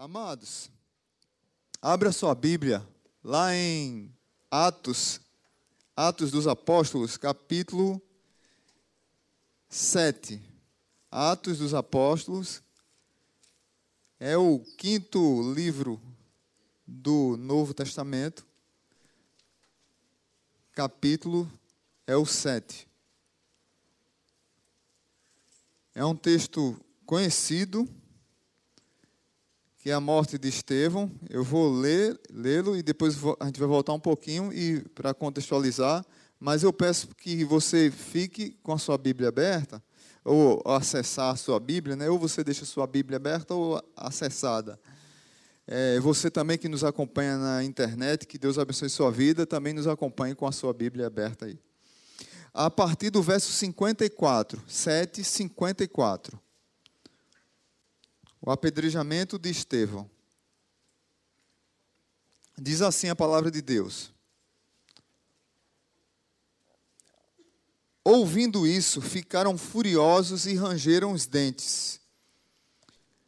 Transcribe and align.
Amados, 0.00 0.70
abra 1.82 2.12
sua 2.12 2.32
Bíblia 2.32 2.88
lá 3.20 3.52
em 3.52 4.14
Atos, 4.48 5.20
Atos 5.96 6.30
dos 6.30 6.46
Apóstolos, 6.46 7.16
capítulo 7.16 8.00
7. 9.68 10.40
Atos 11.10 11.58
dos 11.58 11.74
Apóstolos 11.74 12.62
é 14.20 14.36
o 14.36 14.60
quinto 14.60 15.52
livro 15.52 16.00
do 16.86 17.36
Novo 17.36 17.74
Testamento, 17.74 18.46
capítulo 20.70 21.50
é 22.06 22.16
o 22.16 22.24
7. 22.24 22.86
É 25.92 26.04
um 26.04 26.14
texto 26.14 26.80
conhecido 27.04 27.97
que 29.78 29.90
é 29.90 29.92
a 29.94 30.00
morte 30.00 30.36
de 30.36 30.48
Estevão. 30.48 31.10
Eu 31.30 31.44
vou 31.44 31.72
ler, 31.72 32.18
lê-lo 32.30 32.76
e 32.76 32.82
depois 32.82 33.16
a 33.38 33.46
gente 33.46 33.60
vai 33.60 33.68
voltar 33.68 33.92
um 33.92 34.00
pouquinho 34.00 34.52
e 34.52 34.80
para 34.90 35.14
contextualizar. 35.14 36.04
Mas 36.38 36.62
eu 36.62 36.72
peço 36.72 37.08
que 37.16 37.44
você 37.44 37.90
fique 37.90 38.56
com 38.62 38.72
a 38.72 38.78
sua 38.78 38.98
Bíblia 38.98 39.28
aberta 39.28 39.82
ou 40.24 40.62
acessar 40.66 41.32
a 41.32 41.36
sua 41.36 41.58
Bíblia, 41.58 41.96
né? 41.96 42.10
Ou 42.10 42.18
você 42.18 42.44
deixa 42.44 42.64
a 42.64 42.66
sua 42.66 42.86
Bíblia 42.86 43.16
aberta 43.16 43.54
ou 43.54 43.80
acessada. 43.96 44.78
É, 45.66 46.00
você 46.00 46.30
também 46.30 46.58
que 46.58 46.68
nos 46.68 46.82
acompanha 46.82 47.36
na 47.38 47.62
internet, 47.62 48.26
que 48.26 48.38
Deus 48.38 48.58
abençoe 48.58 48.88
sua 48.88 49.10
vida, 49.10 49.46
também 49.46 49.72
nos 49.72 49.86
acompanhe 49.86 50.34
com 50.34 50.46
a 50.46 50.52
sua 50.52 50.72
Bíblia 50.72 51.06
aberta 51.06 51.46
aí. 51.46 51.58
A 52.52 52.70
partir 52.70 53.10
do 53.10 53.22
verso 53.22 53.52
54, 53.52 54.60
7, 54.66 55.22
54 55.22 56.47
o 58.48 58.50
apedrejamento 58.50 59.38
de 59.38 59.50
Estevão. 59.50 60.10
Diz 62.58 62.80
assim 62.80 63.10
a 63.10 63.14
palavra 63.14 63.50
de 63.50 63.60
Deus. 63.60 64.10
Ouvindo 68.02 68.66
isso, 68.66 69.02
ficaram 69.02 69.58
furiosos 69.58 70.46
e 70.46 70.54
rangeram 70.54 71.12
os 71.12 71.26
dentes. 71.26 72.00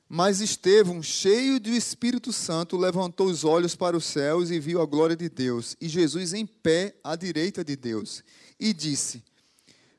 Mas 0.08 0.40
Estevão, 0.40 1.02
cheio 1.02 1.60
do 1.60 1.68
Espírito 1.68 2.32
Santo, 2.32 2.78
levantou 2.78 3.26
os 3.26 3.44
olhos 3.44 3.76
para 3.76 3.98
os 3.98 4.06
céus 4.06 4.48
e 4.48 4.58
viu 4.58 4.80
a 4.80 4.86
glória 4.86 5.14
de 5.14 5.28
Deus, 5.28 5.76
e 5.78 5.86
Jesus 5.86 6.32
em 6.32 6.46
pé 6.46 6.96
à 7.04 7.14
direita 7.14 7.62
de 7.62 7.76
Deus, 7.76 8.24
e 8.58 8.72
disse: 8.72 9.22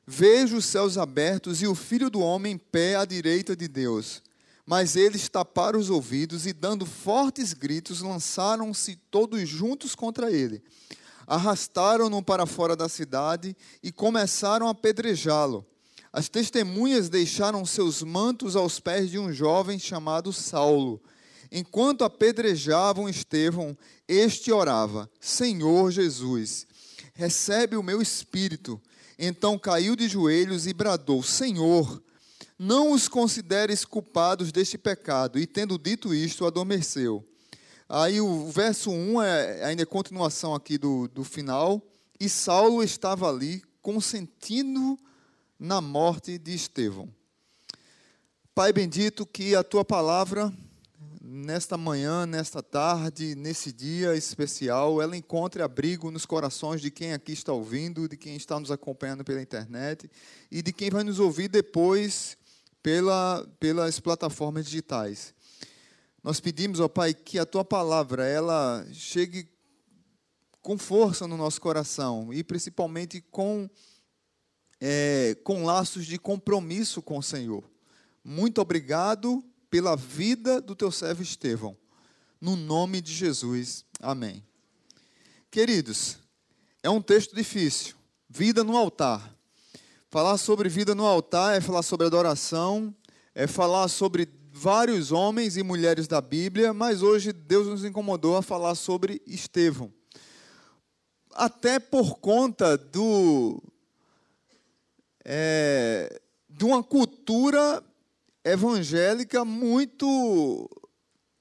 Vejo 0.04 0.56
os 0.56 0.64
céus 0.64 0.98
abertos 0.98 1.62
e 1.62 1.68
o 1.68 1.76
Filho 1.76 2.10
do 2.10 2.18
homem 2.18 2.54
em 2.54 2.58
pé 2.58 2.96
à 2.96 3.04
direita 3.04 3.54
de 3.54 3.68
Deus. 3.68 4.20
Mas 4.72 4.96
eles 4.96 5.28
taparam 5.28 5.78
os 5.78 5.90
ouvidos 5.90 6.46
e, 6.46 6.52
dando 6.54 6.86
fortes 6.86 7.52
gritos, 7.52 8.00
lançaram-se 8.00 8.96
todos 9.10 9.46
juntos 9.46 9.94
contra 9.94 10.32
ele. 10.32 10.62
Arrastaram-no 11.26 12.22
para 12.22 12.46
fora 12.46 12.74
da 12.74 12.88
cidade 12.88 13.54
e 13.82 13.92
começaram 13.92 14.66
a 14.66 14.70
apedrejá-lo. 14.70 15.62
As 16.10 16.30
testemunhas 16.30 17.10
deixaram 17.10 17.66
seus 17.66 18.02
mantos 18.02 18.56
aos 18.56 18.80
pés 18.80 19.10
de 19.10 19.18
um 19.18 19.30
jovem 19.30 19.78
chamado 19.78 20.32
Saulo. 20.32 21.02
Enquanto 21.50 22.02
apedrejavam 22.02 23.10
Estevão, 23.10 23.76
este 24.08 24.50
orava: 24.50 25.06
Senhor 25.20 25.90
Jesus, 25.90 26.66
recebe 27.12 27.76
o 27.76 27.82
meu 27.82 28.00
espírito. 28.00 28.80
Então 29.18 29.58
caiu 29.58 29.94
de 29.94 30.08
joelhos 30.08 30.66
e 30.66 30.72
bradou: 30.72 31.22
Senhor, 31.22 32.02
não 32.62 32.92
os 32.92 33.08
consideres 33.08 33.84
culpados 33.84 34.52
deste 34.52 34.78
pecado. 34.78 35.36
E 35.36 35.48
tendo 35.48 35.76
dito 35.76 36.14
isto, 36.14 36.46
adormeceu. 36.46 37.26
Aí 37.88 38.20
o 38.20 38.48
verso 38.50 38.88
1 38.88 39.20
é 39.20 39.64
ainda 39.64 39.82
é 39.82 39.86
continuação 39.86 40.54
aqui 40.54 40.78
do, 40.78 41.08
do 41.08 41.24
final. 41.24 41.82
E 42.20 42.28
Saulo 42.28 42.84
estava 42.84 43.28
ali, 43.28 43.64
consentindo 43.80 44.96
na 45.58 45.80
morte 45.80 46.38
de 46.38 46.54
Estevão. 46.54 47.08
Pai 48.54 48.72
bendito, 48.72 49.26
que 49.26 49.56
a 49.56 49.64
tua 49.64 49.84
palavra, 49.84 50.52
nesta 51.20 51.76
manhã, 51.76 52.26
nesta 52.26 52.62
tarde, 52.62 53.34
nesse 53.34 53.72
dia 53.72 54.14
especial, 54.14 55.02
ela 55.02 55.16
encontre 55.16 55.62
abrigo 55.62 56.12
nos 56.12 56.24
corações 56.24 56.80
de 56.80 56.92
quem 56.92 57.12
aqui 57.12 57.32
está 57.32 57.52
ouvindo, 57.52 58.08
de 58.08 58.16
quem 58.16 58.36
está 58.36 58.60
nos 58.60 58.70
acompanhando 58.70 59.24
pela 59.24 59.42
internet 59.42 60.08
e 60.48 60.62
de 60.62 60.72
quem 60.72 60.90
vai 60.90 61.02
nos 61.02 61.18
ouvir 61.18 61.48
depois 61.48 62.36
pela, 62.82 63.46
pelas 63.60 64.00
plataformas 64.00 64.66
digitais. 64.66 65.34
Nós 66.22 66.40
pedimos, 66.40 66.80
ó 66.80 66.88
Pai, 66.88 67.14
que 67.14 67.38
a 67.38 67.46
tua 67.46 67.64
palavra 67.64 68.26
ela 68.26 68.86
chegue 68.92 69.48
com 70.60 70.78
força 70.78 71.26
no 71.26 71.36
nosso 71.36 71.60
coração 71.60 72.32
e 72.32 72.44
principalmente 72.44 73.20
com 73.20 73.68
é, 74.80 75.36
com 75.44 75.64
laços 75.64 76.06
de 76.06 76.18
compromisso 76.18 77.00
com 77.00 77.18
o 77.18 77.22
Senhor. 77.22 77.70
Muito 78.24 78.60
obrigado 78.60 79.44
pela 79.70 79.96
vida 79.96 80.60
do 80.60 80.74
teu 80.74 80.90
servo 80.90 81.22
Estevão. 81.22 81.76
No 82.40 82.56
nome 82.56 83.00
de 83.00 83.12
Jesus. 83.12 83.84
Amém. 84.00 84.44
Queridos, 85.50 86.18
é 86.82 86.90
um 86.90 87.00
texto 87.00 87.34
difícil. 87.34 87.94
Vida 88.28 88.64
no 88.64 88.76
altar. 88.76 89.32
Falar 90.12 90.36
sobre 90.36 90.68
vida 90.68 90.94
no 90.94 91.06
altar 91.06 91.56
é 91.56 91.60
falar 91.62 91.82
sobre 91.82 92.06
adoração, 92.06 92.94
é 93.34 93.46
falar 93.46 93.88
sobre 93.88 94.28
vários 94.52 95.10
homens 95.10 95.56
e 95.56 95.62
mulheres 95.62 96.06
da 96.06 96.20
Bíblia, 96.20 96.74
mas 96.74 97.00
hoje 97.00 97.32
Deus 97.32 97.66
nos 97.66 97.82
incomodou 97.82 98.36
a 98.36 98.42
falar 98.42 98.74
sobre 98.74 99.22
Estevão. 99.26 99.90
Até 101.32 101.78
por 101.78 102.18
conta 102.18 102.76
do 102.76 103.58
é, 105.24 106.20
de 106.46 106.62
uma 106.66 106.82
cultura 106.82 107.82
evangélica 108.44 109.46
muito 109.46 110.68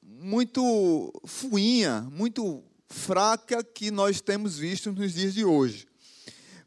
muito 0.02 1.12
fuinha, 1.26 2.08
muito 2.09 2.64
fraca 2.88 3.66
que 3.66 3.92
nós 3.92 4.22
temos 4.22 4.58
visto 4.58 4.94
nos 4.94 5.12
dias 5.12 5.34
de 5.34 5.44
hoje. 5.44 5.91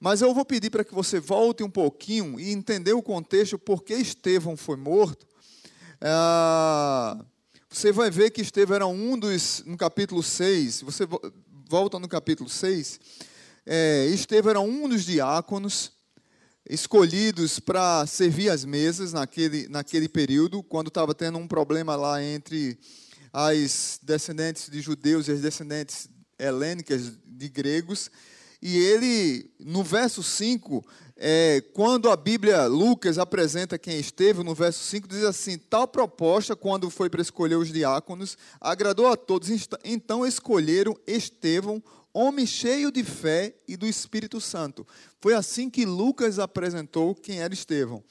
Mas 0.04 0.20
eu 0.20 0.34
vou 0.34 0.44
pedir 0.44 0.68
para 0.68 0.84
que 0.84 0.92
você 0.92 1.18
volte 1.18 1.62
um 1.62 1.70
pouquinho 1.70 2.38
e 2.38 2.52
entender 2.52 2.92
o 2.92 3.00
contexto 3.00 3.58
por 3.58 3.82
que 3.82 3.94
Estevão 3.94 4.54
foi 4.54 4.76
morto. 4.76 5.26
É, 5.98 7.24
você 7.70 7.90
vai 7.90 8.10
ver 8.10 8.30
que 8.30 8.42
Estevão 8.42 8.76
era 8.76 8.86
um 8.86 9.18
dos, 9.18 9.62
no 9.64 9.78
capítulo 9.78 10.22
6, 10.22 10.82
você 10.82 11.08
volta 11.70 11.98
no 11.98 12.06
capítulo 12.06 12.50
6, 12.50 13.00
é, 13.64 14.06
Estevão 14.08 14.50
era 14.50 14.60
um 14.60 14.90
dos 14.90 15.06
diáconos 15.06 15.92
escolhidos 16.68 17.58
para 17.58 18.06
servir 18.06 18.50
as 18.50 18.62
mesas 18.62 19.14
naquele, 19.14 19.68
naquele 19.68 20.06
período, 20.06 20.62
quando 20.62 20.88
estava 20.88 21.14
tendo 21.14 21.38
um 21.38 21.48
problema 21.48 21.96
lá 21.96 22.22
entre 22.22 22.78
as 23.32 23.98
descendentes 24.02 24.68
de 24.68 24.82
judeus 24.82 25.28
e 25.28 25.32
as 25.32 25.40
descendentes 25.40 26.10
helênicas 26.38 27.10
de 27.24 27.48
gregos. 27.48 28.10
E 28.66 28.78
ele, 28.78 29.50
no 29.60 29.82
verso 29.82 30.22
5, 30.22 30.82
é, 31.18 31.62
quando 31.74 32.08
a 32.08 32.16
Bíblia, 32.16 32.64
Lucas, 32.64 33.18
apresenta 33.18 33.78
quem 33.78 34.00
esteve, 34.00 34.42
no 34.42 34.54
verso 34.54 34.82
5, 34.84 35.06
diz 35.06 35.22
assim: 35.22 35.58
Tal 35.58 35.86
proposta, 35.86 36.56
quando 36.56 36.88
foi 36.88 37.10
para 37.10 37.20
escolher 37.20 37.56
os 37.56 37.70
diáconos, 37.70 38.38
agradou 38.58 39.06
a 39.08 39.18
todos. 39.18 39.50
Então 39.84 40.26
escolheram 40.26 40.96
Estevão, 41.06 41.82
homem 42.10 42.46
cheio 42.46 42.90
de 42.90 43.04
fé 43.04 43.54
e 43.68 43.76
do 43.76 43.86
Espírito 43.86 44.40
Santo. 44.40 44.86
Foi 45.20 45.34
assim 45.34 45.68
que 45.68 45.84
Lucas 45.84 46.38
apresentou 46.38 47.14
quem 47.14 47.40
era 47.40 47.52
Estevão. 47.52 48.02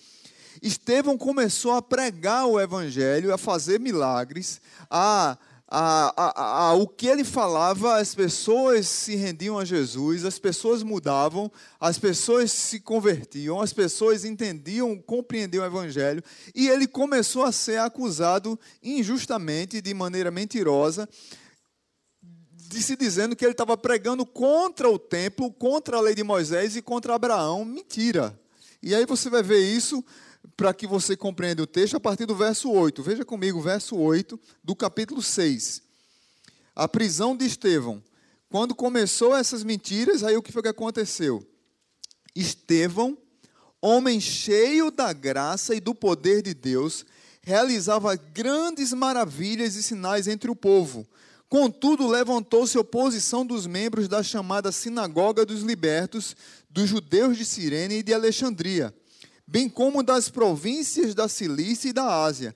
Estevão 0.62 1.18
começou 1.18 1.72
a 1.72 1.81
pregar 1.81 2.46
o 2.46 2.59
evangelho, 2.59 3.34
a 3.34 3.40
fazer 3.40 3.80
milagres, 3.80 4.62
a 4.88 5.36
a, 5.75 6.13
a, 6.15 6.68
a, 6.68 6.74
o 6.75 6.88
que 6.88 7.07
ele 7.07 7.24
falava, 7.24 7.98
as 7.98 8.13
pessoas 8.13 8.88
se 8.88 9.15
rendiam 9.15 9.57
a 9.57 9.65
Jesus, 9.65 10.24
as 10.24 10.38
pessoas 10.38 10.83
mudavam, 10.83 11.51
as 11.80 11.98
pessoas 11.98 12.51
se 12.51 12.80
convertiam, 12.80 13.59
as 13.59 13.74
pessoas 13.74 14.24
entendiam, 14.24 14.95
compreendiam 14.95 15.63
o 15.63 15.65
Evangelho, 15.65 16.24
e 16.53 16.69
ele 16.69 16.86
começou 16.86 17.44
a 17.44 17.51
ser 17.51 17.80
acusado 17.80 18.59
injustamente, 18.83 19.81
de 19.81 19.95
maneira 19.95 20.30
mentirosa, 20.30 21.09
de 22.21 22.80
se 22.80 22.95
dizendo 22.95 23.36
que 23.36 23.44
ele 23.44 23.53
estava 23.53 23.75
pregando 23.75 24.27
contra 24.27 24.88
o 24.88 25.00
templo, 25.00 25.51
contra 25.51 25.98
a 25.98 26.01
lei 26.01 26.13
de 26.13 26.24
Moisés 26.24 26.75
e 26.75 26.83
contra 26.83 27.15
Abraão. 27.15 27.65
Mentira. 27.65 28.39
E 28.80 28.94
aí 28.94 29.07
você 29.07 29.27
vai 29.27 29.42
ver 29.42 29.62
isso 29.62 30.06
para 30.56 30.74
que 30.74 30.86
você 30.86 31.16
compreenda 31.16 31.63
o 31.63 31.68
texto 31.68 31.95
a 31.95 32.00
partir 32.00 32.25
do 32.25 32.36
verso 32.36 32.69
8. 32.69 33.01
Veja 33.01 33.25
comigo 33.25 33.62
verso 33.62 33.95
8 33.95 34.40
do 34.63 34.75
capítulo 34.75 35.22
6. 35.22 35.81
A 36.75 36.88
prisão 36.88 37.36
de 37.36 37.45
Estevão. 37.45 38.04
Quando 38.50 38.75
começou 38.75 39.36
essas 39.36 39.63
mentiras, 39.63 40.24
aí 40.24 40.38
o 40.38 40.42
que 40.42 40.51
foi 40.51 40.62
que 40.62 40.68
aconteceu? 40.68 41.45
Estevão, 42.36 43.18
homem 43.81 44.19
cheio 44.22 44.92
da 44.92 45.12
graça 45.12 45.75
e 45.75 45.80
do 45.80 45.95
poder 45.95 46.42
de 46.42 46.54
Deus, 46.54 47.06
realizava 47.42 48.16
grandes 48.16 48.94
maravilhas 48.94 49.75
e 49.75 49.84
sinais 49.84 50.28
entre 50.28 50.50
o 50.50 50.56
povo. 50.56 51.06
Contudo, 51.50 52.07
levantou-se 52.07 52.78
oposição 52.78 53.46
dos 53.46 53.68
membros 53.68 54.07
da 54.07 54.24
chamada 54.24 54.72
Sinagoga 54.72 55.46
dos 55.46 55.62
Libertos, 55.62 56.36
dos 56.69 56.89
judeus 56.89 57.38
de 57.38 57.46
Cirene 57.46 57.96
e 57.96 58.04
de 58.04 58.13
Alexandria, 58.13 58.94
bem 59.48 59.69
como 59.69 60.04
das 60.04 60.30
províncias 60.30 61.13
da 61.13 61.28
Cilícia 61.28 61.90
e 61.90 61.94
da 61.94 62.24
Ásia. 62.24 62.56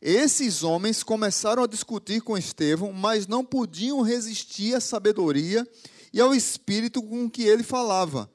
Esses 0.00 0.62
homens 0.62 1.02
começaram 1.02 1.62
a 1.62 1.66
discutir 1.66 2.22
com 2.22 2.38
Estevão, 2.38 2.92
mas 2.92 3.26
não 3.26 3.44
podiam 3.44 4.00
resistir 4.00 4.74
à 4.74 4.80
sabedoria 4.80 5.66
e 6.12 6.20
ao 6.20 6.34
espírito 6.34 7.02
com 7.02 7.28
que 7.28 7.42
ele 7.42 7.62
falava. 7.62 8.30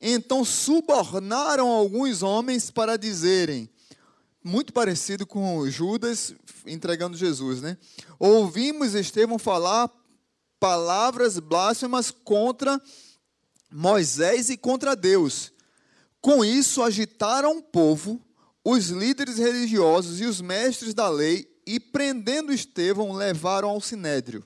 Então 0.00 0.44
subornaram 0.44 1.68
alguns 1.68 2.22
homens 2.22 2.70
para 2.70 2.96
dizerem: 2.96 3.68
muito 4.44 4.72
parecido 4.72 5.26
com 5.26 5.68
Judas 5.68 6.34
entregando 6.64 7.16
Jesus, 7.16 7.60
né? 7.60 7.76
Ouvimos 8.18 8.94
Estevão 8.94 9.38
falar 9.38 9.90
palavras 10.60 11.38
blasfemas 11.38 12.10
contra 12.10 12.80
Moisés 13.70 14.50
e 14.50 14.56
contra 14.56 14.94
Deus. 14.94 15.52
Com 16.28 16.44
isso, 16.44 16.82
agitaram 16.82 17.56
o 17.56 17.62
povo, 17.62 18.20
os 18.62 18.88
líderes 18.88 19.38
religiosos 19.38 20.20
e 20.20 20.26
os 20.26 20.42
mestres 20.42 20.92
da 20.92 21.08
lei, 21.08 21.48
e 21.66 21.80
prendendo 21.80 22.52
Estevão, 22.52 23.14
levaram 23.14 23.70
ao 23.70 23.80
sinédrio. 23.80 24.44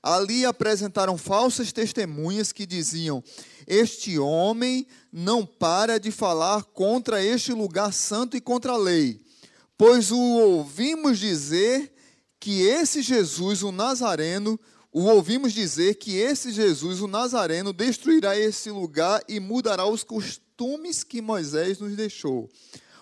Ali 0.00 0.46
apresentaram 0.46 1.18
falsas 1.18 1.72
testemunhas 1.72 2.52
que 2.52 2.64
diziam: 2.64 3.20
Este 3.66 4.16
homem 4.16 4.86
não 5.12 5.44
para 5.44 5.98
de 5.98 6.12
falar 6.12 6.62
contra 6.62 7.20
este 7.20 7.52
lugar 7.52 7.92
santo 7.92 8.36
e 8.36 8.40
contra 8.40 8.74
a 8.74 8.76
lei 8.76 9.20
pois 9.76 10.10
o 10.10 10.18
ouvimos 10.18 11.18
dizer 11.18 11.92
que 12.40 12.62
esse 12.62 13.02
Jesus, 13.02 13.62
o 13.62 13.70
Nazareno, 13.70 14.58
o 14.92 15.04
ouvimos 15.04 15.52
dizer 15.52 15.94
que 15.94 16.16
esse 16.16 16.52
Jesus, 16.52 17.00
o 17.00 17.06
Nazareno, 17.06 17.72
destruirá 17.72 18.36
esse 18.36 18.70
lugar 18.70 19.22
e 19.28 19.38
mudará 19.38 19.84
os 19.84 20.04
costumes 20.04 20.47
que 21.06 21.22
Moisés 21.22 21.78
nos 21.78 21.94
deixou. 21.94 22.48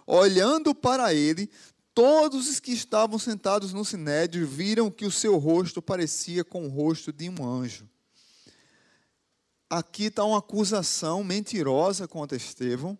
Olhando 0.07 0.75
para 0.75 1.13
ele, 1.15 1.51
todos 1.95 2.49
os 2.49 2.61
que 2.61 2.73
estavam 2.73 3.19
sentados 3.19 3.73
no 3.73 3.85
sinédrio 3.85 4.47
viram 4.47 4.91
que 4.91 5.07
o 5.07 5.11
seu 5.11 5.37
rosto 5.39 5.81
parecia 5.81 6.45
com 6.45 6.67
o 6.67 6.69
rosto 6.69 7.13
de 7.13 7.29
um 7.29 7.45
anjo. 7.45 7.89
Aqui 9.69 10.05
está 10.05 10.25
uma 10.25 10.39
acusação 10.39 11.25
mentirosa 11.25 12.07
contra 12.07 12.37
Estevão 12.37 12.97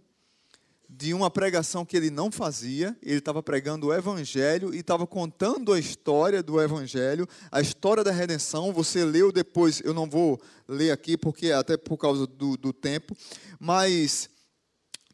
de 0.89 1.13
uma 1.13 1.31
pregação 1.31 1.85
que 1.85 1.97
ele 1.97 2.11
não 2.11 2.31
fazia, 2.31 2.97
ele 3.03 3.19
estava 3.19 3.43
pregando 3.43 3.89
o 3.89 3.95
Evangelho 3.95 4.73
e 4.75 4.79
estava 4.79 5.07
contando 5.07 5.73
a 5.73 5.79
história 5.79 6.43
do 6.43 6.61
Evangelho, 6.61 7.29
a 7.51 7.61
história 7.61 8.05
da 8.05 8.13
redenção. 8.13 8.73
Você 8.73 9.05
leu 9.05 9.33
depois, 9.33 9.83
eu 9.85 9.93
não 9.93 10.09
vou 10.09 10.41
ler 10.67 10.93
aqui, 10.93 11.17
porque 11.17 11.51
até 11.51 11.77
por 11.77 11.97
causa 11.97 12.27
do, 12.27 12.57
do 12.57 12.73
tempo, 12.73 13.17
mas 13.59 14.31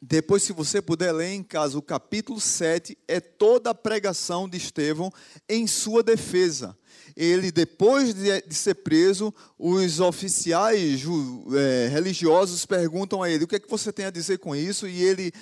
depois, 0.05 0.43
se 0.43 0.53
você 0.53 0.83
puder 0.83 1.13
ler 1.13 1.33
em 1.33 1.45
casa, 1.45 1.79
o 1.79 1.83
capítulo 1.83 2.41
7 2.41 2.99
é 3.07 3.21
toda 3.21 3.71
a 3.71 3.75
pregação 3.75 4.49
de 4.49 4.57
Estevão 4.57 5.13
em 5.49 5.65
sua 5.69 6.03
defesa 6.03 6.77
ele, 7.17 7.51
depois 7.51 8.15
de, 8.15 8.55
ser 8.55 8.75
preso, 8.77 9.35
os 9.59 10.01
oficiais 10.01 11.03
é, 11.55 11.89
religiosos 11.89 12.65
perguntam 12.65 13.23
a 13.23 13.31
ele: 13.31 13.45
o 13.45 13.49
que 13.49 13.57
é 13.57 13.61
que 13.61 13.71
você 13.71 13.93
tem 13.93 14.07
a 14.07 14.11
dizer 14.11 14.39
com 14.39 14.55
isso? 14.55 14.89
E 14.89 15.03
ele 15.03 15.33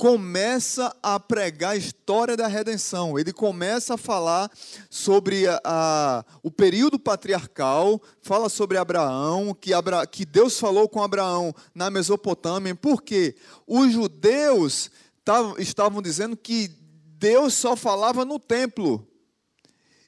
começa 0.00 0.96
a 1.02 1.20
pregar 1.20 1.72
a 1.72 1.76
história 1.76 2.34
da 2.34 2.46
redenção. 2.46 3.18
Ele 3.18 3.34
começa 3.34 3.94
a 3.94 3.98
falar 3.98 4.50
sobre 4.88 5.46
a, 5.46 5.60
a, 5.62 6.24
o 6.42 6.50
período 6.50 6.98
patriarcal, 6.98 8.00
fala 8.22 8.48
sobre 8.48 8.78
Abraão, 8.78 9.52
que, 9.52 9.74
Abra, 9.74 10.06
que 10.06 10.24
Deus 10.24 10.58
falou 10.58 10.88
com 10.88 11.02
Abraão 11.02 11.54
na 11.74 11.90
Mesopotâmia, 11.90 12.74
porque 12.74 13.36
os 13.66 13.92
judeus 13.92 14.90
tavam, 15.22 15.56
estavam 15.58 16.00
dizendo 16.00 16.34
que 16.34 16.70
Deus 17.18 17.52
só 17.52 17.76
falava 17.76 18.24
no 18.24 18.38
templo. 18.38 19.06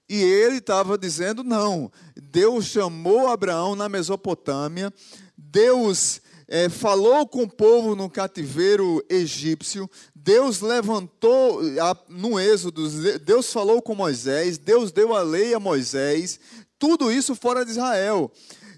E 0.09 0.23
ele 0.23 0.57
estava 0.57 0.97
dizendo: 0.97 1.45
não, 1.45 1.93
Deus 2.17 2.65
chamou 2.65 3.29
Abraão 3.29 3.77
na 3.77 3.91
Mesopotâmia, 3.91 4.91
Deus 5.37 6.22
é, 6.53 6.69
falou 6.69 7.27
com 7.27 7.45
o 7.45 7.49
povo 7.49 7.97
no 7.97 8.11
cativeiro 8.11 9.03
egípcio, 9.09 9.89
Deus 10.15 10.61
levantou 10.61 11.63
no 12.11 12.39
Êxodo, 12.39 12.87
Deus 13.21 13.51
falou 13.51 13.81
com 13.81 13.95
Moisés, 13.95 14.59
Deus 14.59 14.93
deu 14.93 15.17
a 15.17 15.23
lei 15.23 15.55
a 15.55 15.59
Moisés, 15.59 16.39
tudo 16.79 17.11
isso 17.11 17.35
fora 17.35 17.65
de 17.65 17.71
Israel. 17.71 18.31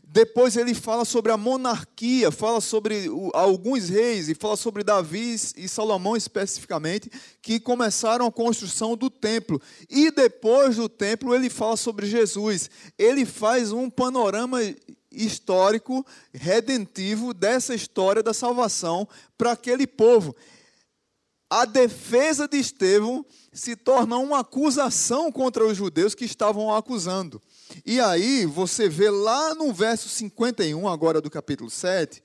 Depois 0.06 0.56
ele 0.56 0.73
fala 0.73 1.05
sobre 1.05 1.32
a 1.32 1.37
monarquia, 1.37 2.31
fala 2.31 2.61
sobre 2.61 3.11
alguns 3.32 3.88
reis 3.88 4.29
e 4.29 4.35
fala 4.37 4.56
sobre 4.56 4.85
Davi 4.85 5.35
e 5.56 5.69
Salomão 5.69 6.17
especificamente, 6.17 7.11
que 7.43 7.59
começaram 7.59 8.25
a 8.25 8.31
construção 8.31 8.97
do 8.97 9.11
templo. 9.11 9.61
E 9.91 10.12
depois 10.12 10.77
do 10.77 10.88
templo 10.88 11.35
ele 11.35 11.50
fala 11.50 11.77
sobre 11.77 12.06
Jesus. 12.06 12.70
Ele 12.97 13.25
faz 13.27 13.73
um 13.73 13.91
panorama 13.91 14.61
histórico, 15.15 16.05
redentivo 16.33 17.33
dessa 17.33 17.75
história 17.75 18.23
da 18.23 18.35
salvação 18.35 19.09
para 19.37 19.53
aquele 19.53 19.87
povo. 19.87 20.35
A 21.49 21.65
defesa 21.65 22.49
de 22.49 22.57
Estevão 22.57 23.25
se 23.53 23.77
torna 23.77 24.17
uma 24.19 24.41
acusação 24.41 25.31
contra 25.31 25.65
os 25.65 25.77
judeus 25.77 26.15
que 26.15 26.25
estavam 26.25 26.75
acusando. 26.75 27.41
E 27.87 28.01
aí 28.01 28.45
você 28.45 28.89
vê 28.89 29.09
lá 29.11 29.55
no 29.55 29.73
verso 29.73 30.09
51 30.09 30.89
agora 30.89 31.21
do 31.21 31.31
capítulo 31.31 31.71
7, 31.71 32.23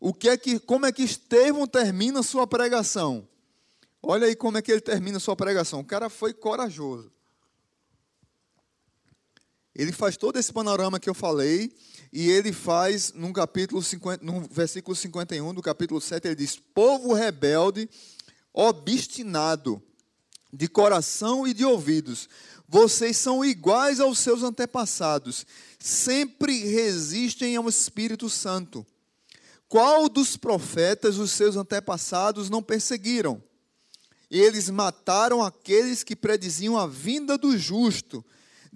o 0.00 0.12
que 0.12 0.28
é 0.28 0.36
que 0.36 0.58
como 0.58 0.86
é 0.86 0.92
que 0.92 1.02
Estevão 1.02 1.66
termina 1.66 2.22
sua 2.22 2.46
pregação? 2.46 3.28
Olha 4.02 4.26
aí 4.26 4.36
como 4.36 4.58
é 4.58 4.62
que 4.62 4.70
ele 4.70 4.80
termina 4.80 5.18
sua 5.18 5.36
pregação. 5.36 5.80
O 5.80 5.84
cara 5.84 6.08
foi 6.08 6.32
corajoso. 6.32 7.12
Ele 9.74 9.92
faz 9.92 10.16
todo 10.16 10.38
esse 10.38 10.52
panorama 10.52 10.98
que 10.98 11.08
eu 11.08 11.14
falei, 11.14 11.72
e 12.12 12.30
ele 12.30 12.52
faz 12.52 13.12
no 13.12 13.32
capítulo 13.32 13.82
50, 13.82 14.24
no 14.24 14.40
versículo 14.50 14.96
51 14.96 15.54
do 15.54 15.62
capítulo 15.62 16.00
7, 16.00 16.26
ele 16.26 16.34
diz: 16.34 16.56
"Povo 16.56 17.12
rebelde, 17.12 17.88
obstinado, 18.52 19.82
de 20.52 20.66
coração 20.68 21.46
e 21.46 21.52
de 21.52 21.64
ouvidos, 21.64 22.28
vocês 22.66 23.16
são 23.16 23.44
iguais 23.44 24.00
aos 24.00 24.18
seus 24.18 24.42
antepassados, 24.42 25.46
sempre 25.78 26.64
resistem 26.64 27.56
ao 27.56 27.68
Espírito 27.68 28.28
Santo. 28.28 28.86
Qual 29.68 30.08
dos 30.08 30.36
profetas 30.36 31.18
os 31.18 31.30
seus 31.30 31.56
antepassados 31.56 32.48
não 32.48 32.62
perseguiram? 32.62 33.42
Eles 34.30 34.68
mataram 34.68 35.42
aqueles 35.42 36.02
que 36.02 36.16
prediziam 36.16 36.76
a 36.76 36.86
vinda 36.86 37.38
do 37.38 37.56
justo, 37.56 38.24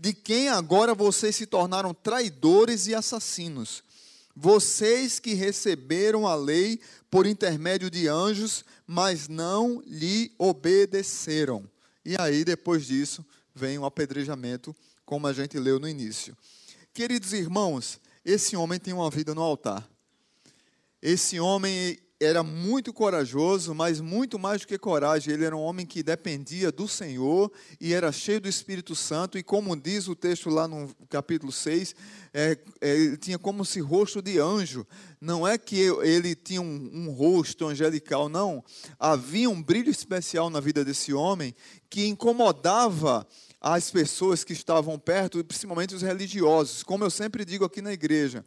de 0.03 0.13
quem 0.13 0.49
agora 0.49 0.97
vocês 0.97 1.37
se 1.37 1.47
tornaram 1.47 1.95
traidores 1.95 2.89
e 2.89 2.95
assassinos. 2.95 3.85
Vocês 4.35 5.21
que 5.21 5.33
receberam 5.33 6.27
a 6.27 6.35
lei 6.35 6.81
por 7.09 7.25
intermédio 7.25 7.89
de 7.89 8.09
anjos, 8.09 8.65
mas 8.85 9.29
não 9.29 9.81
lhe 9.87 10.33
obedeceram. 10.37 11.71
E 12.05 12.17
aí, 12.19 12.45
depois 12.45 12.85
disso, 12.85 13.25
vem 13.55 13.79
o 13.79 13.85
apedrejamento, 13.85 14.75
como 15.07 15.29
a 15.29 15.33
gente 15.33 15.57
leu 15.57 15.79
no 15.79 15.89
início. 15.89 16.37
Queridos 16.93 17.33
irmãos, 17.33 18.01
esse 18.25 18.57
homem 18.57 18.81
tem 18.81 18.93
uma 18.93 19.09
vida 19.09 19.37
no 19.37 19.43
altar. 19.43 19.89
Esse 21.01 21.39
homem 21.39 21.97
era 22.25 22.43
muito 22.43 22.93
corajoso, 22.93 23.75
mas 23.75 24.00
muito 24.00 24.38
mais 24.38 24.61
do 24.61 24.67
que 24.67 24.79
coragem, 24.79 25.35
ele 25.35 25.45
era 25.45 25.57
um 25.57 25.61
homem 25.61 25.85
que 25.85 26.02
dependia 26.02 26.71
do 26.71 26.87
Senhor 26.87 27.50
e 27.81 27.93
era 27.93 28.12
cheio 28.12 28.41
do 28.41 28.49
Espírito 28.49 28.95
Santo, 28.95 29.37
e 29.37 29.43
como 29.43 29.76
diz 29.76 30.07
o 30.09 30.14
texto 30.14 30.49
lá 30.49 30.69
no 30.69 30.88
capítulo 31.09 31.50
6, 31.50 31.95
é, 32.33 32.57
é, 32.81 32.97
ele 32.97 33.17
tinha 33.17 33.38
como 33.38 33.64
se 33.64 33.81
rosto 33.81 34.23
de 34.23 34.38
anjo. 34.38 34.87
Não 35.21 35.47
é 35.47 35.59
que 35.59 35.76
ele 36.02 36.35
tinha 36.35 36.62
um, 36.62 36.91
um 36.93 37.11
rosto 37.11 37.67
angelical, 37.67 38.29
não. 38.29 38.64
Havia 38.99 39.50
um 39.50 39.62
brilho 39.62 39.91
especial 39.91 40.49
na 40.49 40.61
vida 40.61 40.85
desse 40.85 41.12
homem 41.12 41.55
que 41.91 42.07
incomodava 42.07 43.26
as 43.61 43.91
pessoas 43.91 44.43
que 44.43 44.52
estavam 44.52 44.99
perto, 44.99 45.43
principalmente 45.45 45.95
os 45.95 46.02
religiosos. 46.02 46.83
Como 46.83 47.05
eu 47.05 47.11
sempre 47.11 47.45
digo 47.45 47.64
aqui 47.64 47.81
na 47.81 47.93
igreja, 47.93 48.45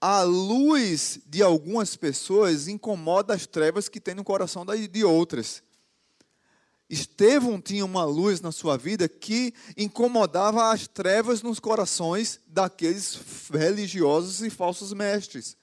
a 0.00 0.22
luz 0.22 1.20
de 1.26 1.42
algumas 1.42 1.94
pessoas 1.94 2.68
incomoda 2.68 3.34
as 3.34 3.46
trevas 3.46 3.88
que 3.88 4.00
tem 4.00 4.14
no 4.14 4.24
coração 4.24 4.64
de 4.64 5.04
outras. 5.04 5.62
Estevão 6.88 7.60
tinha 7.60 7.84
uma 7.84 8.04
luz 8.04 8.40
na 8.40 8.50
sua 8.50 8.76
vida 8.76 9.08
que 9.08 9.54
incomodava 9.76 10.72
as 10.72 10.88
trevas 10.88 11.42
nos 11.42 11.60
corações 11.60 12.40
daqueles 12.48 13.16
religiosos 13.52 14.42
e 14.42 14.50
falsos 14.50 14.92
mestres. 14.92 15.56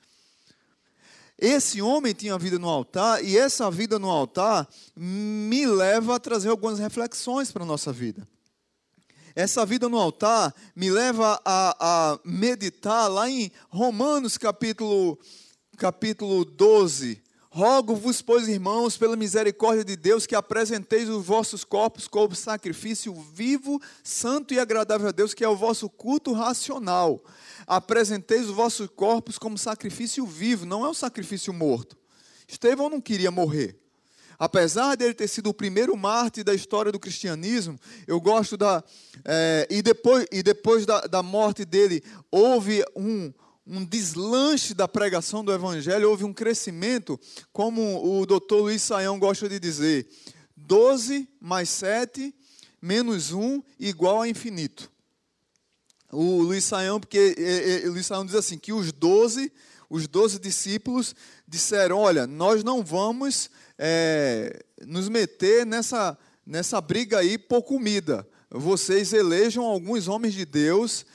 esse 1.38 1.82
homem 1.82 2.13
tinha 2.13 2.38
vida 2.38 2.58
no 2.58 2.70
altar 2.70 3.24
e 3.24 3.38
essa 3.38 3.70
vida 3.70 4.00
no 4.00 4.10
altar 4.10 4.67
me 4.96 5.65
leva 5.65 6.15
a 6.15 6.20
trazer 6.20 6.50
algumas 6.50 6.79
reflexões 6.79 7.51
para 7.51 7.63
a 7.63 7.67
nossa 7.67 7.91
vida. 7.91 8.25
Essa 9.38 9.63
vida 9.67 9.88
no 9.88 10.00
altar 10.00 10.51
me 10.75 10.89
leva 10.89 11.39
a, 11.46 11.77
a 11.79 12.20
meditar 12.25 13.08
lá 13.08 13.29
em 13.29 13.51
Romanos 13.70 14.36
capítulo, 14.36 15.20
capítulo 15.77 16.44
12, 16.44 17.22
Rogo-vos, 17.51 18.20
pois, 18.20 18.48
irmãos, 18.48 18.98
pela 18.98 19.15
misericórdia 19.15 19.86
de 19.86 19.96
Deus, 19.96 20.25
que 20.25 20.34
apresenteis 20.34 21.08
os 21.08 21.24
vossos 21.24 21.63
corpos 21.63 22.08
como 22.08 22.34
sacrifício 22.34 23.13
vivo, 23.13 23.79
santo 24.03 24.56
e 24.56 24.60
agradável 24.60 25.10
a 25.10 25.12
Deus, 25.12 25.36
que 25.36 25.44
é 25.44 25.48
o 25.48 25.56
vosso 25.56 25.88
culto 25.88 26.34
racional. 26.34 27.24
Apresenteis 27.67 28.50
os 28.50 28.56
vossos 28.56 28.89
corpos 28.89 29.38
como 29.38 29.56
sacrifício 29.56 30.25
vivo, 30.25 30.65
não 30.65 30.84
é 30.84 30.89
um 30.89 30.96
sacrifício 30.96 31.53
morto. 31.53 31.96
Estevão 32.48 32.89
não 32.89 33.00
queria 33.00 33.29
morrer. 33.29 33.79
Apesar 34.39 34.96
dele 34.96 35.13
ter 35.13 35.27
sido 35.27 35.50
o 35.50 35.53
primeiro 35.53 35.96
mártir 35.98 36.44
da 36.44 36.53
história 36.53 36.91
do 36.91 37.00
cristianismo, 37.00 37.79
eu 38.06 38.22
gosto 38.22 38.56
da. 38.56 38.84
É, 39.25 39.67
e 39.70 39.82
depois, 39.82 40.25
e 40.32 40.44
depois 40.44 40.86
da, 40.86 41.01
da 41.01 41.24
morte 41.24 41.65
dele, 41.65 42.03
houve 42.32 42.84
um 42.96 43.34
um 43.70 43.84
deslanche 43.84 44.74
da 44.74 44.88
pregação 44.88 45.44
do 45.44 45.51
Evangelho, 45.51 46.10
houve 46.10 46.24
um 46.24 46.34
crescimento, 46.34 47.20
como 47.51 48.22
o 48.22 48.25
doutor 48.25 48.62
Luiz 48.62 48.82
Saião 48.82 49.20
gosta 49.20 49.50
de 49.50 49.60
dizer: 49.60 50.08
12 50.56 51.27
mais 51.39 51.70
7 51.70 52.34
menos 52.82 53.32
1 53.32 53.62
igual 53.79 54.22
a 54.22 54.29
infinito. 54.29 54.89
O 56.12 56.41
Luiz 56.41 56.63
Saião, 56.63 57.00
porque 57.00 57.36
é, 57.38 57.84
é, 57.84 57.89
Luiz 57.89 58.06
Saião 58.06 58.25
diz 58.25 58.36
assim: 58.36 58.58
que 58.58 58.72
os 58.72 58.94
12, 58.94 59.51
os 59.89 60.08
12 60.08 60.39
discípulos 60.39 61.13
disseram: 61.46 61.98
olha, 61.98 62.25
nós 62.25 62.63
não 62.63 62.84
vamos 62.84 63.50
é, 63.78 64.64
nos 64.86 65.10
meter 65.10 65.66
nessa, 65.66 66.18
nessa 66.46 66.80
briga 66.82 67.20
aí 67.20 67.38
por 67.38 67.64
comida. 67.64 68.28
Vocês 68.50 69.14
elejam 69.14 69.64
alguns 69.64 70.08
homens 70.08 70.34
de 70.34 70.46
Deus 70.46 71.06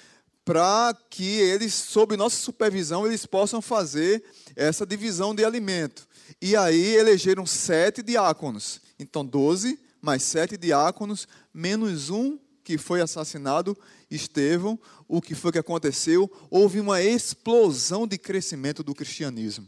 para 0.44 0.96
que 1.08 1.24
eles, 1.24 1.72
sob 1.72 2.16
nossa 2.16 2.36
supervisão, 2.36 3.06
eles 3.06 3.24
possam 3.24 3.62
fazer 3.62 4.22
essa 4.56 4.84
divisão 4.84 5.34
de 5.34 5.44
alimento. 5.44 6.06
E 6.40 6.56
aí 6.56 6.96
elegeram 6.96 7.46
sete 7.46 8.02
diáconos. 8.02 8.80
Então, 8.98 9.24
doze 9.24 9.78
mais 10.00 10.24
sete 10.24 10.56
diáconos, 10.56 11.28
menos 11.54 12.10
um 12.10 12.36
que 12.64 12.76
foi 12.76 13.00
assassinado, 13.00 13.78
Estevão. 14.10 14.78
O 15.06 15.20
que 15.20 15.34
foi 15.34 15.52
que 15.52 15.58
aconteceu? 15.58 16.30
Houve 16.50 16.80
uma 16.80 17.00
explosão 17.00 18.06
de 18.06 18.18
crescimento 18.18 18.82
do 18.82 18.94
cristianismo. 18.94 19.66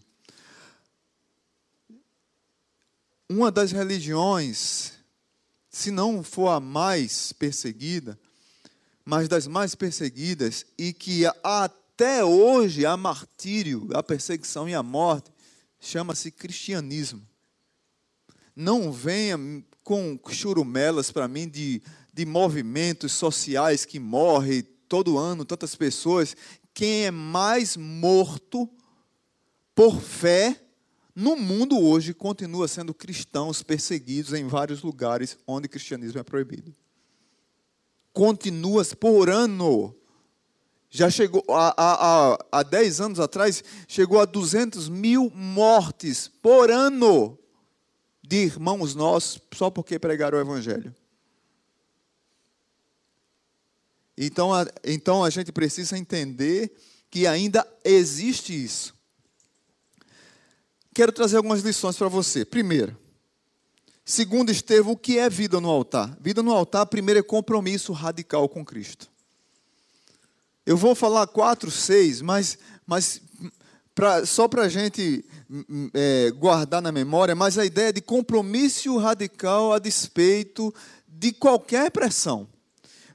Uma 3.37 3.51
das 3.51 3.73
religiões, 3.73 4.93
se 5.69 5.91
não 5.91 6.23
for 6.23 6.51
a 6.51 6.61
mais 6.61 7.33
perseguida, 7.33 8.17
mas 9.05 9.29
das 9.29 9.49
mais 9.49 9.75
perseguidas, 9.75 10.65
e 10.79 10.93
que 10.93 11.25
até 11.43 12.25
hoje 12.25 12.87
há 12.87 12.97
martírio, 12.97 13.89
a 13.93 14.05
perseguição 14.05 14.69
e 14.69 14.75
a 14.75 14.85
morte, 14.85 15.33
chama-se 15.81 16.31
cristianismo. 16.31 17.27
Não 18.55 18.93
venha 18.93 19.37
com 19.83 20.17
churumelas 20.31 21.11
para 21.11 21.27
mim 21.27 21.49
de, 21.49 21.83
de 22.13 22.25
movimentos 22.25 23.11
sociais 23.11 23.85
que 23.85 23.99
morrem 23.99 24.63
todo 24.89 25.19
ano, 25.19 25.45
tantas 25.45 25.75
pessoas. 25.75 26.37
Quem 26.73 27.07
é 27.07 27.11
mais 27.11 27.77
morto 27.77 28.71
por 29.75 30.01
fé 30.01 30.64
no 31.15 31.37
mundo 31.37 31.79
hoje 31.79 32.13
continua 32.13 32.67
sendo 32.69 32.93
cristãos 32.93 33.63
perseguidos 33.63 34.33
em 34.33 34.47
vários 34.47 34.83
lugares 34.83 35.39
onde 35.47 35.67
o 35.67 35.71
cristianismo 35.71 36.19
é 36.19 36.23
proibido 36.23 36.75
continuas 38.15 38.95
por 38.95 39.29
ano. 39.29 39.95
Já 40.89 41.11
chegou, 41.11 41.45
há, 41.51 42.39
há 42.53 42.63
10 42.63 43.01
anos 43.01 43.21
atrás, 43.21 43.65
chegou 43.89 44.21
a 44.21 44.25
200 44.25 44.89
mil 44.89 45.29
mortes 45.35 46.29
por 46.29 46.71
ano 46.71 47.37
de 48.23 48.37
irmãos 48.37 48.95
nossos, 48.95 49.43
só 49.53 49.69
porque 49.69 49.99
pregaram 49.99 50.39
o 50.39 50.41
Evangelho. 50.41 50.95
Então 54.17 54.55
a, 54.55 54.65
então 54.85 55.25
a 55.25 55.31
gente 55.31 55.51
precisa 55.51 55.99
entender 55.99 56.73
que 57.11 57.27
ainda 57.27 57.67
existe 57.85 58.55
isso. 58.55 58.95
Quero 60.95 61.13
trazer 61.13 61.37
algumas 61.37 61.61
lições 61.61 61.97
para 61.97 62.09
você. 62.09 62.45
Primeiro, 62.45 62.97
Segundo 64.07 64.51
Estevão, 64.51 64.93
o 64.93 64.97
que 64.97 65.19
é 65.19 65.31
vida 65.31 65.59
no 65.63 65.71
altar? 65.71 66.15
Vida 66.21 66.43
no 66.43 66.53
altar, 66.53 66.85
primeiro, 66.85 67.21
é 67.21 67.23
compromisso 67.23 67.91
radical 67.93 68.47
com 68.51 68.63
Cristo. 68.63 69.09
Eu 70.67 70.77
vou 70.77 70.95
falar 70.95 71.27
quatro, 71.27 71.71
seis, 71.71 72.21
mas, 72.21 72.59
mas 72.87 73.23
pra, 73.95 74.27
só 74.27 74.47
para 74.47 74.65
a 74.65 74.69
gente 74.69 75.25
é, 75.95 76.31
guardar 76.33 76.83
na 76.83 76.93
memória, 76.93 77.35
mas 77.35 77.57
a 77.57 77.65
ideia 77.65 77.95
de 77.95 78.03
compromisso 78.03 78.99
radical 78.99 79.73
a 79.73 79.79
despeito 79.79 80.75
de 81.09 81.33
qualquer 81.33 81.91
pressão. 81.91 82.47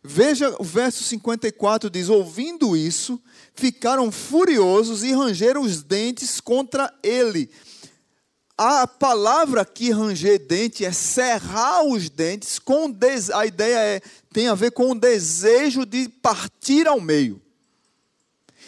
Veja 0.04 0.56
o 0.58 0.64
verso 0.64 1.04
54 1.04 1.88
diz: 1.88 2.10
Ouvindo 2.10 2.76
isso, 2.76 3.22
ficaram 3.54 4.12
furiosos 4.12 5.04
e 5.04 5.12
rangeram 5.12 5.62
os 5.62 5.84
dentes 5.84 6.40
contra 6.42 6.92
ele. 7.04 7.48
A 8.62 8.86
palavra 8.86 9.62
aqui, 9.62 9.90
ranger 9.90 10.38
dente, 10.38 10.84
é 10.84 10.92
cerrar 10.92 11.82
os 11.86 12.10
dentes, 12.10 12.60
com 12.60 12.92
des... 12.92 13.30
a 13.30 13.46
ideia 13.46 13.78
é, 13.78 14.02
tem 14.34 14.50
a 14.50 14.54
ver 14.54 14.72
com 14.72 14.92
o 14.92 15.00
desejo 15.00 15.86
de 15.86 16.10
partir 16.10 16.86
ao 16.86 17.00
meio. 17.00 17.42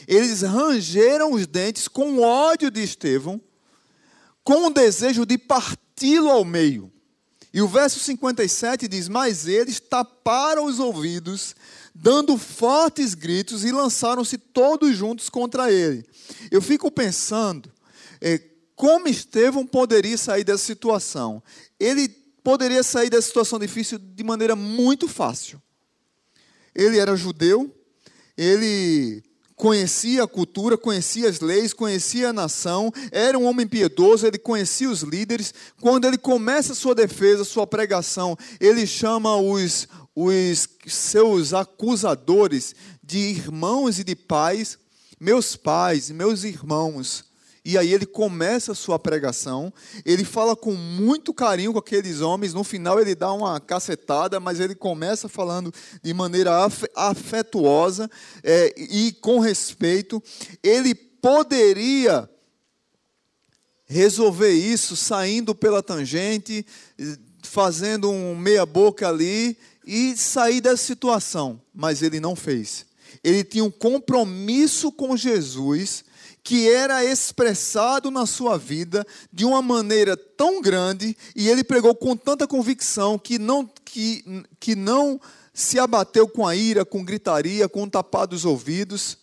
Eles 0.08 0.44
rangeram 0.44 1.34
os 1.34 1.46
dentes 1.46 1.90
com 1.90 2.22
ódio 2.22 2.72
de 2.72 2.82
Estevão, 2.82 3.42
com 4.46 4.68
o 4.68 4.70
desejo 4.70 5.26
de 5.26 5.38
parti-lo 5.38 6.30
ao 6.30 6.46
meio. 6.46 6.90
E 7.54 7.62
o 7.62 7.68
verso 7.68 8.00
57 8.00 8.88
diz: 8.88 9.10
Mas 9.10 9.46
eles 9.46 9.82
taparam 9.82 10.68
os 10.68 10.80
ouvidos, 10.80 11.54
dando 11.94 12.38
fortes 12.38 13.14
gritos, 13.14 13.66
e 13.66 13.74
lançaram-se 13.74 14.38
todos 14.38 14.96
juntos 14.96 15.28
contra 15.28 15.70
ele. 15.70 16.06
Eu 16.50 16.62
fico 16.62 16.90
pensando, 16.90 17.70
é, 18.22 18.51
como 18.82 19.08
Estevão 19.08 19.64
poderia 19.64 20.18
sair 20.18 20.44
dessa 20.44 20.66
situação? 20.66 21.44
Ele 21.80 22.10
poderia 22.44 22.82
sair 22.82 23.12
dessa 23.12 23.28
situação 23.28 23.60
difícil 23.60 24.00
de 24.00 24.24
maneira 24.24 24.56
muito 24.56 25.08
fácil. 25.08 25.62
Ele 26.74 26.98
era 26.98 27.16
judeu, 27.16 27.72
ele 28.36 29.22
conhecia 29.56 30.24
a 30.24 30.28
cultura, 30.28 30.80
conhecia 30.80 31.30
as 31.30 31.42
leis, 31.42 31.74
conhecia 31.74 32.30
a 32.30 32.34
nação, 32.34 32.92
era 33.12 33.38
um 33.38 33.46
homem 33.46 33.68
piedoso, 33.68 34.26
ele 34.26 34.40
conhecia 34.40 34.90
os 34.90 35.04
líderes. 35.04 35.54
Quando 35.80 36.06
ele 36.06 36.18
começa 36.18 36.72
a 36.72 36.76
sua 36.76 36.96
defesa, 36.96 37.44
sua 37.44 37.68
pregação, 37.68 38.36
ele 38.60 38.88
chama 38.88 39.38
os, 39.38 39.88
os 40.16 40.68
seus 40.88 41.54
acusadores 41.54 42.74
de 43.04 43.20
irmãos 43.20 44.00
e 44.00 44.04
de 44.04 44.16
pais, 44.16 44.76
meus 45.20 45.56
pais, 45.56 46.10
meus 46.10 46.44
irmãos. 46.44 47.30
E 47.64 47.78
aí 47.78 47.94
ele 47.94 48.08
começa 48.08 48.72
a 48.72 48.76
sua 48.76 48.98
pregação, 48.98 49.72
ele 50.04 50.26
fala 50.26 50.56
com 50.56 50.74
muito 50.74 51.32
carinho 51.32 51.72
com 51.72 51.78
aqueles 51.78 52.20
homens, 52.20 52.56
no 52.56 52.64
final 52.64 53.00
ele 53.00 53.14
dá 53.14 53.32
uma 53.32 53.60
cacetada, 53.60 54.40
mas 54.40 54.60
ele 54.60 54.74
começa 54.74 55.30
falando 55.30 55.72
de 56.02 56.12
maneira 56.12 56.68
afetuosa 56.96 58.10
é, 58.44 58.74
e 58.78 59.12
com 59.14 59.40
respeito. 59.40 60.22
Ele 60.64 60.96
poderia 60.96 62.28
resolver 63.86 64.54
isso 64.54 64.96
saindo 64.96 65.54
pela 65.54 65.84
tangente, 65.84 66.66
fazendo 67.44 68.10
um 68.10 68.36
meia-boca 68.36 69.08
ali 69.08 69.56
e 69.86 70.18
sair 70.18 70.62
dessa 70.62 70.84
situação, 70.84 71.62
mas 71.74 72.02
ele 72.02 72.20
não 72.20 72.36
fez. 72.36 72.88
Ele 73.24 73.44
tinha 73.44 73.64
um 73.64 73.70
compromisso 73.70 74.92
com 74.92 75.16
Jesus 75.16 76.06
que 76.44 76.68
era 76.70 77.04
expressado 77.06 78.10
na 78.10 78.26
sua 78.26 78.58
vida 78.58 79.06
de 79.32 79.46
uma 79.46 79.62
maneira 79.62 80.18
tão 80.18 80.62
grande 80.62 81.16
e 81.36 81.48
ele 81.48 81.64
pregou 81.64 81.94
com 81.96 82.16
tanta 82.16 82.48
convicção 82.48 83.20
que 83.20 83.38
não, 83.38 83.70
que, 83.86 84.24
que 84.60 84.76
não 84.76 85.20
se 85.54 85.78
abateu 85.80 86.28
com 86.28 86.48
a 86.48 86.56
ira, 86.56 86.84
com 86.84 87.04
gritaria, 87.04 87.70
com 87.70 87.88
tapar 87.88 88.26
dos 88.26 88.46
ouvidos. 88.46 89.18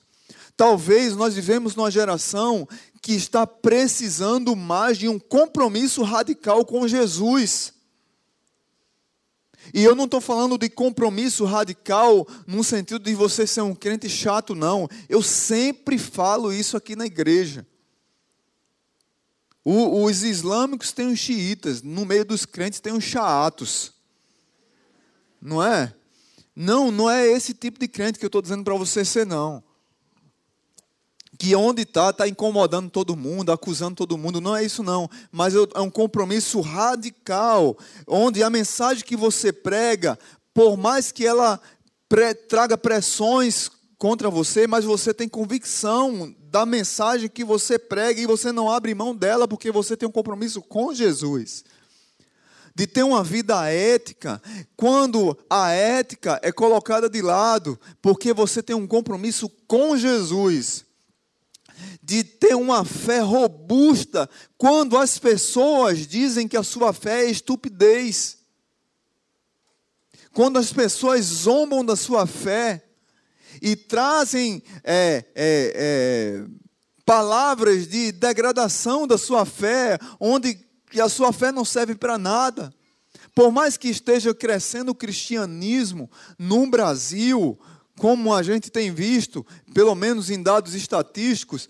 Talvez 0.57 1.17
nós 1.17 1.35
vivemos 1.35 1.75
numa 1.75 1.91
geração 1.91 2.69
que 3.01 3.13
está 3.13 3.47
precisando 3.47 4.55
mais 4.55 4.99
de 4.99 5.09
um 5.09 5.19
compromisso 5.19 6.03
radical 6.03 6.65
com 6.65 6.87
Jesus. 6.87 7.73
E 9.73 9.83
eu 9.83 9.95
não 9.95 10.05
estou 10.05 10.21
falando 10.21 10.57
de 10.57 10.69
compromisso 10.69 11.45
radical 11.45 12.27
no 12.47 12.63
sentido 12.65 13.01
de 13.01 13.15
você 13.15 13.47
ser 13.47 13.61
um 13.63 13.75
crente 13.75 14.09
chato, 14.09 14.55
não. 14.55 14.89
Eu 15.09 15.23
sempre 15.23 15.99
falo 15.99 16.53
isso 16.53 16.77
aqui 16.77 16.97
na 16.97 17.07
igreja. 17.07 17.67
O, 19.65 20.05
os 20.05 20.23
islâmicos 20.23 20.93
têm 20.93 21.13
os 21.13 21.19
xiitas, 21.19 21.83
no 21.83 22.07
meio 22.07 22.25
dos 22.25 22.47
crentes 22.47 22.81
tem 22.81 22.93
os 22.93 23.05
xaatos. 23.05 23.93
Não 25.41 25.63
é? 25.63 25.95
Não, 26.57 26.91
não 26.91 27.09
é 27.09 27.27
esse 27.27 27.55
tipo 27.55 27.79
de 27.79 27.87
crente 27.87 28.19
que 28.19 28.25
eu 28.25 28.29
estou 28.29 28.43
dizendo 28.43 28.65
para 28.65 28.75
você 28.75 29.05
ser, 29.05 29.27
não. 29.27 29.63
Que 31.39 31.55
onde 31.55 31.83
está, 31.83 32.11
está 32.11 32.27
incomodando 32.27 32.91
todo 32.91 33.17
mundo, 33.17 33.53
acusando 33.53 33.95
todo 33.95 34.19
mundo. 34.19 34.41
Não 34.41 34.57
é 34.57 34.65
isso, 34.65 34.83
não. 34.83 35.09
Mas 35.31 35.55
é 35.55 35.81
um 35.81 35.91
compromisso 35.91 36.61
radical, 36.61 37.79
onde 38.07 38.43
a 38.43 38.51
mensagem 38.51 39.05
que 39.05 39.17
você 39.17 39.53
prega, 39.53 40.19
por 40.53 40.77
mais 40.77 41.13
que 41.13 41.25
ela 41.25 41.61
traga 42.49 42.77
pressões 42.77 43.71
contra 43.97 44.29
você, 44.31 44.67
mas 44.67 44.85
você 44.85 45.15
tem 45.15 45.29
convicção 45.29 46.35
da 46.51 46.65
mensagem 46.67 47.29
que 47.29 47.45
você 47.45 47.79
prega 47.79 48.21
e 48.21 48.27
você 48.27 48.51
não 48.51 48.71
abre 48.71 48.95
mão 48.95 49.15
dela 49.15 49.47
porque 49.47 49.71
você 49.71 49.97
tem 49.97 50.09
um 50.09 50.13
compromisso 50.13 50.63
com 50.63 50.95
Jesus 50.95 51.65
de 52.79 52.87
ter 52.87 53.03
uma 53.03 53.25
vida 53.25 53.69
ética, 53.69 54.41
quando 54.77 55.37
a 55.51 55.73
ética 55.73 56.39
é 56.45 56.53
colocada 56.53 57.11
de 57.11 57.21
lado, 57.21 57.77
porque 58.01 58.33
você 58.33 58.63
tem 58.63 58.77
um 58.77 58.87
compromisso 58.87 59.49
com 59.67 59.97
Jesus, 59.97 60.85
de 62.09 62.25
ter 62.25 62.55
uma 62.55 62.87
fé 62.87 63.21
robusta, 63.21 64.31
quando 64.57 64.97
as 64.97 65.19
pessoas 65.19 66.07
dizem 66.07 66.49
que 66.49 66.57
a 66.57 66.63
sua 66.63 66.95
fé 66.95 67.27
é 67.27 67.31
estupidez, 67.31 68.39
quando 70.33 70.59
as 70.59 70.73
pessoas 70.73 71.27
zombam 71.27 71.85
da 71.85 71.97
sua 71.97 72.27
fé 72.27 72.83
e 73.61 73.77
trazem 73.77 74.63
é, 74.83 75.23
é, 75.35 75.73
é, 75.75 76.45
palavras 77.05 77.87
de 77.87 78.11
degradação 78.11 79.07
da 79.07 79.19
sua 79.19 79.45
fé, 79.45 79.99
onde 80.19 80.59
a 80.99 81.11
sua 81.11 81.31
fé 81.31 81.53
não 81.53 81.65
serve 81.65 81.95
para 81.95 82.17
nada. 82.17 82.73
Por 83.35 83.53
mais 83.53 83.77
que 83.77 83.89
esteja 83.89 84.35
crescendo 84.35 84.93
o 84.93 84.95
cristianismo 84.95 86.11
no 86.39 86.67
Brasil, 86.71 87.59
como 87.99 88.33
a 88.33 88.43
gente 88.43 88.71
tem 88.71 88.95
visto, 88.95 89.45
pelo 89.75 89.95
menos 89.95 90.31
em 90.31 90.43
dados 90.43 90.75
estatísticos, 90.75 91.69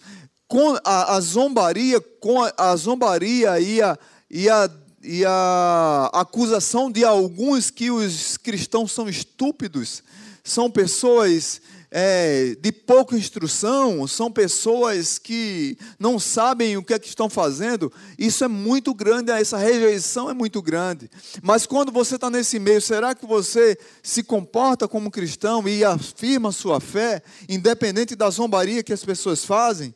com 0.49 0.79
a, 0.83 1.15
a 1.15 1.21
zombaria, 1.21 2.01
com 2.01 2.43
a, 2.43 2.53
a 2.57 2.75
zombaria 2.75 3.61
e 3.61 3.83
a, 3.83 3.99
e, 4.31 4.49
a, 4.49 4.71
e 5.05 5.25
a 5.25 6.11
acusação 6.15 6.91
de 6.91 7.05
alguns 7.05 7.71
que 7.71 7.91
os 7.91 8.39
cristãos 8.39 8.91
são 8.91 9.09
estúpidos, 9.09 10.03
são 10.43 10.71
pessoas 10.71 11.61
é, 11.91 12.57
de 12.61 12.73
pouca 12.73 13.17
instrução, 13.17 14.07
são 14.07 14.31
pessoas 14.31 15.19
que 15.19 15.77
não 15.99 16.19
sabem 16.19 16.79
o 16.79 16.83
que 16.83 16.95
é 16.95 16.99
que 16.99 17.09
estão 17.09 17.29
fazendo, 17.29 17.93
isso 18.19 18.43
é 18.43 18.49
muito 18.49 18.95
grande, 18.95 19.31
essa 19.31 19.59
rejeição 19.59 20.31
é 20.31 20.35
muito 20.35 20.63
grande. 20.63 21.11
Mas 21.43 21.67
quando 21.67 21.93
você 21.93 22.15
está 22.15 22.31
nesse 22.31 22.59
meio, 22.59 22.81
será 22.81 23.15
que 23.15 23.27
você 23.27 23.79
se 24.03 24.23
comporta 24.23 24.89
como 24.89 25.11
cristão 25.11 25.69
e 25.69 25.85
afirma 25.85 26.53
sua 26.53 26.81
fé, 26.81 27.23
independente 27.47 28.17
da 28.17 28.31
zombaria 28.31 28.83
que 28.83 28.95
as 28.95 29.05
pessoas 29.05 29.45
fazem? 29.45 29.95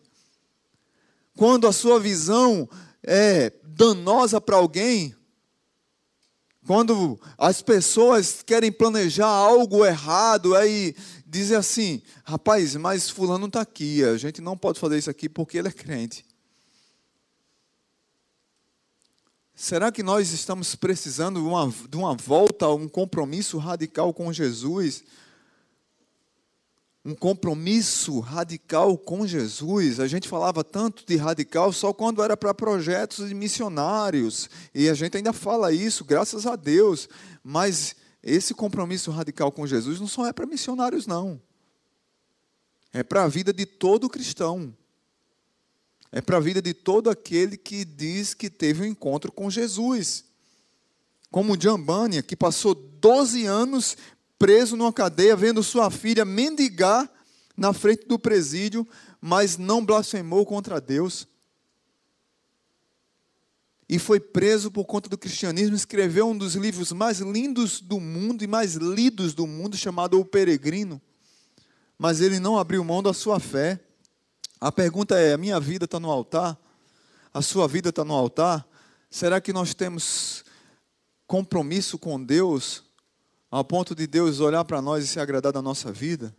Quando 1.37 1.67
a 1.67 1.73
sua 1.73 1.99
visão 1.99 2.69
é 3.03 3.53
danosa 3.65 4.41
para 4.41 4.57
alguém, 4.57 5.15
quando 6.67 7.21
as 7.37 7.61
pessoas 7.61 8.43
querem 8.43 8.71
planejar 8.71 9.27
algo 9.27 9.85
errado, 9.85 10.55
aí 10.55 10.95
dizem 11.27 11.57
assim: 11.57 12.03
rapaz, 12.25 12.77
mas 12.77 13.11
Fulano 13.11 13.47
está 13.47 13.61
aqui, 13.61 14.05
a 14.05 14.17
gente 14.17 14.41
não 14.41 14.57
pode 14.57 14.79
fazer 14.79 14.99
isso 14.99 15.11
aqui 15.11 15.29
porque 15.29 15.59
ele 15.59 15.69
é 15.69 15.73
crente. 15.73 16.25
Será 19.55 19.93
que 19.93 20.03
nós 20.03 20.33
estamos 20.33 20.75
precisando 20.75 21.41
de 21.41 21.47
uma, 21.47 21.73
de 21.89 21.97
uma 21.97 22.15
volta, 22.15 22.69
um 22.69 22.89
compromisso 22.89 23.59
radical 23.59 24.13
com 24.13 24.33
Jesus? 24.33 25.05
Um 27.05 27.15
compromisso 27.15 28.21
radical 28.21 28.97
com 28.97 29.27
Jesus. 29.27 29.99
A 29.99 30.07
gente 30.07 30.29
falava 30.29 30.63
tanto 30.63 31.05
de 31.05 31.17
radical 31.17 31.73
só 31.73 31.93
quando 31.93 32.23
era 32.23 32.37
para 32.37 32.55
projetos 32.55 33.29
de 33.29 33.35
missionários. 33.35 34.49
E 34.73 34.89
a 34.89 34.95
gente 34.95 35.17
ainda 35.17 35.33
fala 35.33 35.73
isso, 35.73 36.05
graças 36.05 36.47
a 36.47 36.55
Deus. 36.55 37.09
Mas 37.43 37.97
esse 38.23 38.55
compromisso 38.55 39.11
radical 39.11 39.51
com 39.51 39.67
Jesus 39.67 39.99
não 39.99 40.07
só 40.07 40.27
é 40.27 40.33
para 40.33 40.47
missionários, 40.47 41.07
não. 41.07 41.43
É 42.93 43.03
para 43.03 43.25
a 43.25 43.29
vida 43.29 43.53
de 43.53 43.67
todo 43.67 44.09
cristão. 44.09 44.73
É 46.13 46.21
para 46.21 46.37
a 46.37 46.41
vida 46.41 46.61
de 46.61 46.75
todo 46.75 47.09
aquele 47.09 47.57
que 47.57 47.85
diz 47.85 48.35
que 48.35 48.51
teve 48.51 48.83
um 48.83 48.87
encontro 48.87 49.33
com 49.33 49.51
Jesus. 49.51 50.25
Como 51.31 51.59
Jambania, 51.59 52.23
que 52.23 52.37
passou 52.37 52.75
12 52.75 53.47
anos 53.47 53.97
preso 54.43 54.77
numa 54.77 54.93
cadeia, 54.93 55.37
vendo 55.37 55.63
sua 55.63 55.89
filha 55.89 56.25
mendigar 56.25 57.09
na 57.57 57.73
frente 57.73 58.09
do 58.09 58.19
presídio, 58.19 58.85
mas 59.21 59.57
não 59.57 59.87
blasfemou 59.87 60.45
contra 60.45 60.81
Deus 60.81 61.29
e 63.89 64.01
foi 64.01 64.19
preso 64.19 64.69
por 64.69 64.85
conta 64.85 65.09
do 65.09 65.17
cristianismo, 65.17 65.77
escreveu 65.77 66.29
um 66.29 66.37
dos 66.37 66.57
livros 66.57 66.91
mais 66.91 67.21
lindos 67.21 67.81
do 67.81 68.01
mundo 68.01 68.43
e 68.43 68.49
mais 68.49 68.75
lidos 68.75 69.33
do 69.33 69.47
mundo, 69.47 69.77
chamado 69.77 70.19
O 70.19 70.25
Peregrino. 70.25 71.01
Mas 71.97 72.21
ele 72.21 72.41
não 72.41 72.59
abriu 72.59 72.83
mão 72.83 73.01
da 73.01 73.13
sua 73.13 73.39
fé. 73.39 73.79
A 74.61 74.73
pergunta 74.73 75.21
é: 75.21 75.35
a 75.35 75.39
minha 75.39 75.61
vida 75.61 75.85
está 75.85 76.01
no 76.01 76.11
altar? 76.11 76.59
A 77.33 77.41
sua 77.43 77.69
vida 77.69 77.91
está 77.91 78.05
no 78.05 78.15
altar? 78.15 78.67
Será 79.09 79.41
que 79.41 79.53
nós 79.53 79.73
temos 79.73 80.43
compromisso 81.29 81.97
com 81.97 82.21
Deus, 82.21 82.83
ao 83.53 83.63
ponto 83.63 83.95
de 83.95 84.09
Deus 84.09 84.41
olhar 84.41 84.65
para 84.65 84.83
nós 84.83 85.05
e 85.05 85.07
se 85.07 85.21
agradar 85.21 85.53
da 85.53 85.63
nossa 85.63 85.93
vida? 85.93 86.35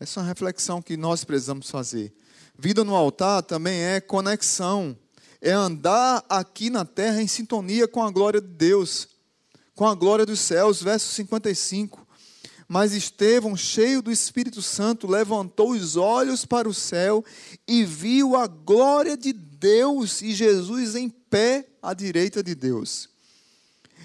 Essa 0.00 0.20
é 0.20 0.22
uma 0.22 0.28
reflexão 0.28 0.80
que 0.80 0.96
nós 0.96 1.22
precisamos 1.22 1.68
fazer. 1.68 2.14
Vida 2.58 2.82
no 2.82 2.94
altar 2.94 3.42
também 3.42 3.82
é 3.82 4.00
conexão 4.00 4.96
é 5.44 5.52
andar 5.52 6.24
aqui 6.26 6.70
na 6.70 6.86
terra 6.86 7.20
em 7.20 7.28
sintonia 7.28 7.86
com 7.86 8.02
a 8.02 8.10
glória 8.10 8.40
de 8.40 8.48
Deus, 8.48 9.06
com 9.74 9.86
a 9.86 9.94
glória 9.94 10.24
dos 10.24 10.40
céus, 10.40 10.82
verso 10.82 11.12
55. 11.12 12.06
Mas 12.66 12.94
Estevão, 12.94 13.54
cheio 13.54 14.00
do 14.00 14.10
Espírito 14.10 14.62
Santo, 14.62 15.06
levantou 15.06 15.72
os 15.72 15.96
olhos 15.96 16.46
para 16.46 16.66
o 16.66 16.72
céu 16.72 17.22
e 17.68 17.84
viu 17.84 18.34
a 18.36 18.46
glória 18.46 19.18
de 19.18 19.34
Deus 19.34 20.22
e 20.22 20.32
Jesus 20.32 20.94
em 20.94 21.10
pé 21.10 21.68
à 21.82 21.92
direita 21.92 22.42
de 22.42 22.54
Deus. 22.54 23.10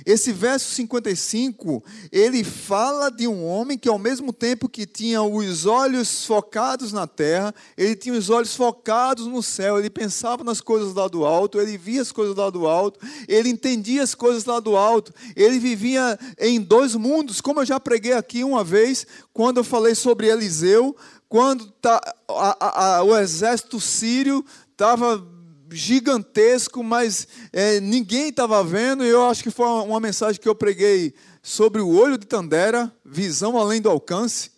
Esse 0.05 0.31
verso 0.31 0.73
55, 0.75 1.83
ele 2.11 2.43
fala 2.43 3.09
de 3.09 3.27
um 3.27 3.45
homem 3.45 3.77
que, 3.77 3.89
ao 3.89 3.99
mesmo 3.99 4.31
tempo 4.31 4.69
que 4.69 4.85
tinha 4.85 5.21
os 5.21 5.65
olhos 5.65 6.25
focados 6.25 6.93
na 6.93 7.05
terra, 7.05 7.53
ele 7.77 7.95
tinha 7.95 8.17
os 8.17 8.29
olhos 8.29 8.55
focados 8.55 9.27
no 9.27 9.43
céu, 9.43 9.77
ele 9.77 9.89
pensava 9.89 10.43
nas 10.43 10.61
coisas 10.61 10.93
lá 10.93 11.07
do 11.07 11.25
alto, 11.25 11.59
ele 11.59 11.77
via 11.77 12.01
as 12.01 12.11
coisas 12.11 12.35
lá 12.35 12.49
do 12.49 12.67
alto, 12.67 12.99
ele 13.27 13.49
entendia 13.49 14.03
as 14.03 14.15
coisas 14.15 14.45
lá 14.45 14.59
do 14.59 14.75
alto, 14.75 15.13
ele 15.35 15.59
vivia 15.59 16.17
em 16.37 16.59
dois 16.59 16.95
mundos, 16.95 17.41
como 17.41 17.61
eu 17.61 17.65
já 17.65 17.79
preguei 17.79 18.13
aqui 18.13 18.43
uma 18.43 18.63
vez, 18.63 19.05
quando 19.33 19.57
eu 19.57 19.63
falei 19.63 19.95
sobre 19.95 20.27
Eliseu, 20.27 20.95
quando 21.27 21.67
tá, 21.79 22.01
a, 22.27 22.57
a, 22.59 22.95
a, 22.97 23.03
o 23.03 23.15
exército 23.15 23.79
sírio 23.79 24.43
estava 24.71 25.23
gigantesco, 25.71 26.83
mas 26.83 27.27
é, 27.51 27.79
ninguém 27.79 28.29
estava 28.29 28.63
vendo, 28.63 29.03
e 29.03 29.09
eu 29.09 29.25
acho 29.25 29.43
que 29.43 29.51
foi 29.51 29.65
uma 29.65 29.99
mensagem 29.99 30.41
que 30.41 30.49
eu 30.49 30.55
preguei 30.55 31.13
sobre 31.41 31.81
o 31.81 31.89
olho 31.89 32.17
de 32.17 32.25
Tandera, 32.25 32.91
visão 33.05 33.57
além 33.57 33.81
do 33.81 33.89
alcance. 33.89 34.51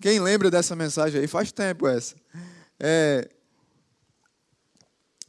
Quem 0.00 0.20
lembra 0.20 0.50
dessa 0.50 0.76
mensagem 0.76 1.20
aí? 1.20 1.26
Faz 1.26 1.50
tempo 1.50 1.86
essa. 1.86 2.14
É, 2.78 3.28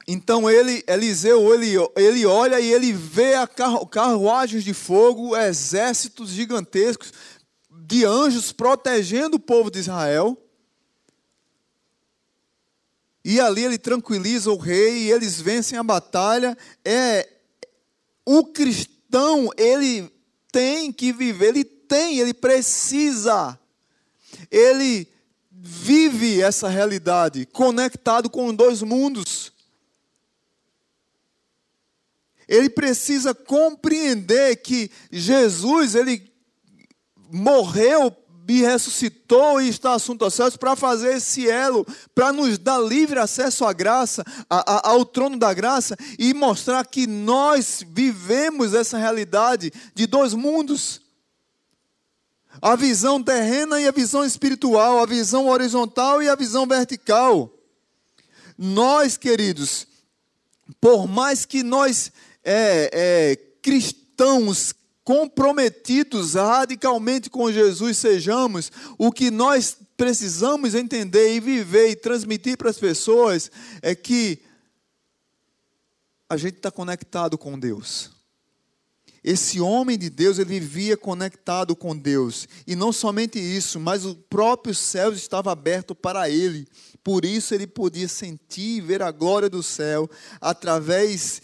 então 0.07 0.49
ele, 0.49 0.83
Eliseu, 0.88 1.53
ele, 1.53 1.73
ele 1.95 2.25
olha 2.25 2.59
e 2.59 2.71
ele 2.71 2.93
vê 2.93 3.35
a 3.35 3.47
carru, 3.47 3.85
carruagens 3.88 4.63
de 4.63 4.73
fogo, 4.73 5.35
exércitos 5.35 6.29
gigantescos 6.29 7.11
de 7.71 8.05
anjos 8.05 8.51
protegendo 8.51 9.38
o 9.38 9.39
povo 9.39 9.71
de 9.71 9.79
Israel. 9.79 10.38
E 13.27 13.39
ali 13.39 13.63
ele 13.63 13.79
tranquiliza 13.79 14.51
o 14.51 14.55
rei 14.55 15.05
e 15.05 15.11
eles 15.11 15.41
vencem 15.41 15.79
a 15.79 15.83
batalha. 15.83 16.55
É 16.85 17.27
o 18.23 18.45
cristão, 18.45 19.49
ele 19.57 20.13
tem 20.51 20.93
que 20.93 21.11
viver, 21.11 21.47
ele 21.47 21.63
tem, 21.63 22.19
ele 22.19 22.35
precisa. 22.35 23.59
Ele 24.51 25.07
vive 25.49 26.39
essa 26.39 26.69
realidade 26.69 27.47
conectado 27.47 28.29
com 28.29 28.53
dois 28.53 28.83
mundos. 28.83 29.51
Ele 32.47 32.69
precisa 32.69 33.33
compreender 33.33 34.57
que 34.57 34.91
Jesus, 35.11 35.95
ele 35.95 36.31
morreu 37.31 38.15
e 38.47 38.62
ressuscitou 38.62 39.60
e 39.60 39.69
está 39.69 39.93
assunto 39.93 40.23
aos 40.23 40.34
céus 40.34 40.55
para 40.55 40.75
fazer 40.75 41.17
esse 41.17 41.49
elo, 41.49 41.86
para 42.13 42.31
nos 42.31 42.58
dar 42.58 42.79
livre 42.79 43.19
acesso 43.19 43.65
à 43.65 43.73
graça, 43.73 44.23
a, 44.49 44.75
a, 44.77 44.89
ao 44.91 45.05
trono 45.05 45.38
da 45.38 45.53
graça 45.53 45.97
e 46.19 46.34
mostrar 46.34 46.86
que 46.86 47.08
nós 47.08 47.84
vivemos 47.88 48.73
essa 48.73 48.97
realidade 48.97 49.71
de 49.93 50.05
dois 50.05 50.34
mundos. 50.34 51.01
A 52.62 52.75
visão 52.75 53.21
terrena 53.21 53.81
e 53.81 53.88
a 53.88 53.91
visão 53.91 54.23
espiritual, 54.23 54.99
a 54.99 55.05
visão 55.05 55.47
horizontal 55.47 56.21
e 56.21 56.29
a 56.29 56.36
visão 56.36 56.65
vertical. 56.65 57.51
Nós, 58.58 59.17
queridos, 59.17 59.88
por 60.79 61.08
mais 61.08 61.45
que 61.45 61.63
nós 61.63 62.12
é, 62.43 62.89
é, 62.93 63.36
cristãos 63.62 64.73
comprometidos 65.05 66.33
radicalmente 66.33 67.29
com 67.29 67.51
Jesus 67.51 67.97
sejamos, 67.97 68.71
o 68.97 69.11
que 69.11 69.29
nós 69.29 69.77
precisamos 69.95 70.73
entender 70.73 71.35
e 71.35 71.39
viver 71.39 71.91
e 71.91 71.95
transmitir 71.95 72.57
para 72.57 72.71
as 72.71 72.79
pessoas 72.79 73.51
é 73.83 73.93
que 73.93 74.41
a 76.27 76.35
gente 76.35 76.57
está 76.57 76.71
conectado 76.71 77.37
com 77.37 77.57
Deus. 77.57 78.15
Esse 79.23 79.59
homem 79.59 79.97
de 79.97 80.09
Deus, 80.09 80.37
ele 80.37 80.59
vivia 80.59 80.95
conectado 80.95 81.75
com 81.75 81.97
Deus. 81.97 82.47
E 82.67 82.75
não 82.75 82.91
somente 82.91 83.39
isso, 83.39 83.79
mas 83.79 84.05
o 84.05 84.15
próprio 84.15 84.73
céu 84.73 85.11
estava 85.13 85.51
aberto 85.51 85.95
para 85.95 86.29
ele. 86.29 86.67
Por 87.03 87.25
isso 87.25 87.53
ele 87.53 87.65
podia 87.65 88.07
sentir 88.07 88.77
e 88.77 88.81
ver 88.81 89.01
a 89.01 89.11
glória 89.11 89.49
do 89.49 89.63
céu 89.63 90.09
através 90.39 91.41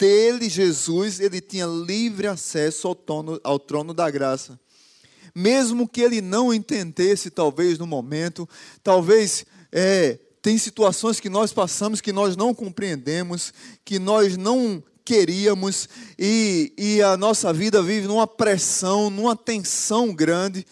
dele, 0.00 0.48
Jesus, 0.48 1.20
ele 1.20 1.42
tinha 1.42 1.66
livre 1.66 2.26
acesso 2.26 2.88
ao 2.88 2.94
trono, 2.94 3.38
ao 3.44 3.58
trono 3.58 3.92
da 3.92 4.10
graça. 4.10 4.58
Mesmo 5.34 5.86
que 5.86 6.00
ele 6.00 6.22
não 6.22 6.52
entendesse, 6.52 7.30
talvez 7.30 7.78
no 7.78 7.86
momento, 7.86 8.48
talvez 8.82 9.44
é, 9.70 10.18
tem 10.40 10.56
situações 10.56 11.20
que 11.20 11.28
nós 11.28 11.52
passamos 11.52 12.00
que 12.00 12.12
nós 12.12 12.34
não 12.34 12.54
compreendemos, 12.54 13.52
que 13.84 13.98
nós 13.98 14.38
não 14.38 14.82
queríamos, 15.04 15.88
e, 16.18 16.72
e 16.78 17.02
a 17.02 17.16
nossa 17.16 17.52
vida 17.52 17.82
vive 17.82 18.06
numa 18.06 18.26
pressão, 18.26 19.10
numa 19.10 19.36
tensão 19.36 20.14
grande. 20.14 20.66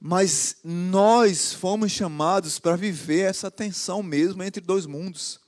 Mas 0.00 0.56
nós 0.64 1.52
fomos 1.52 1.92
chamados 1.92 2.58
para 2.58 2.76
viver 2.76 3.30
essa 3.30 3.50
tensão 3.50 4.02
mesmo 4.02 4.42
entre 4.42 4.60
dois 4.60 4.84
mundos. 4.84 5.45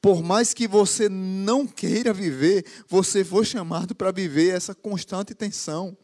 Por 0.00 0.22
mais 0.22 0.54
que 0.54 0.68
você 0.68 1.08
não 1.08 1.66
queira 1.66 2.12
viver, 2.12 2.64
você 2.88 3.24
foi 3.24 3.44
chamado 3.44 3.94
para 3.94 4.12
viver 4.12 4.54
essa 4.54 4.74
constante 4.74 5.34
tensão. 5.34 5.96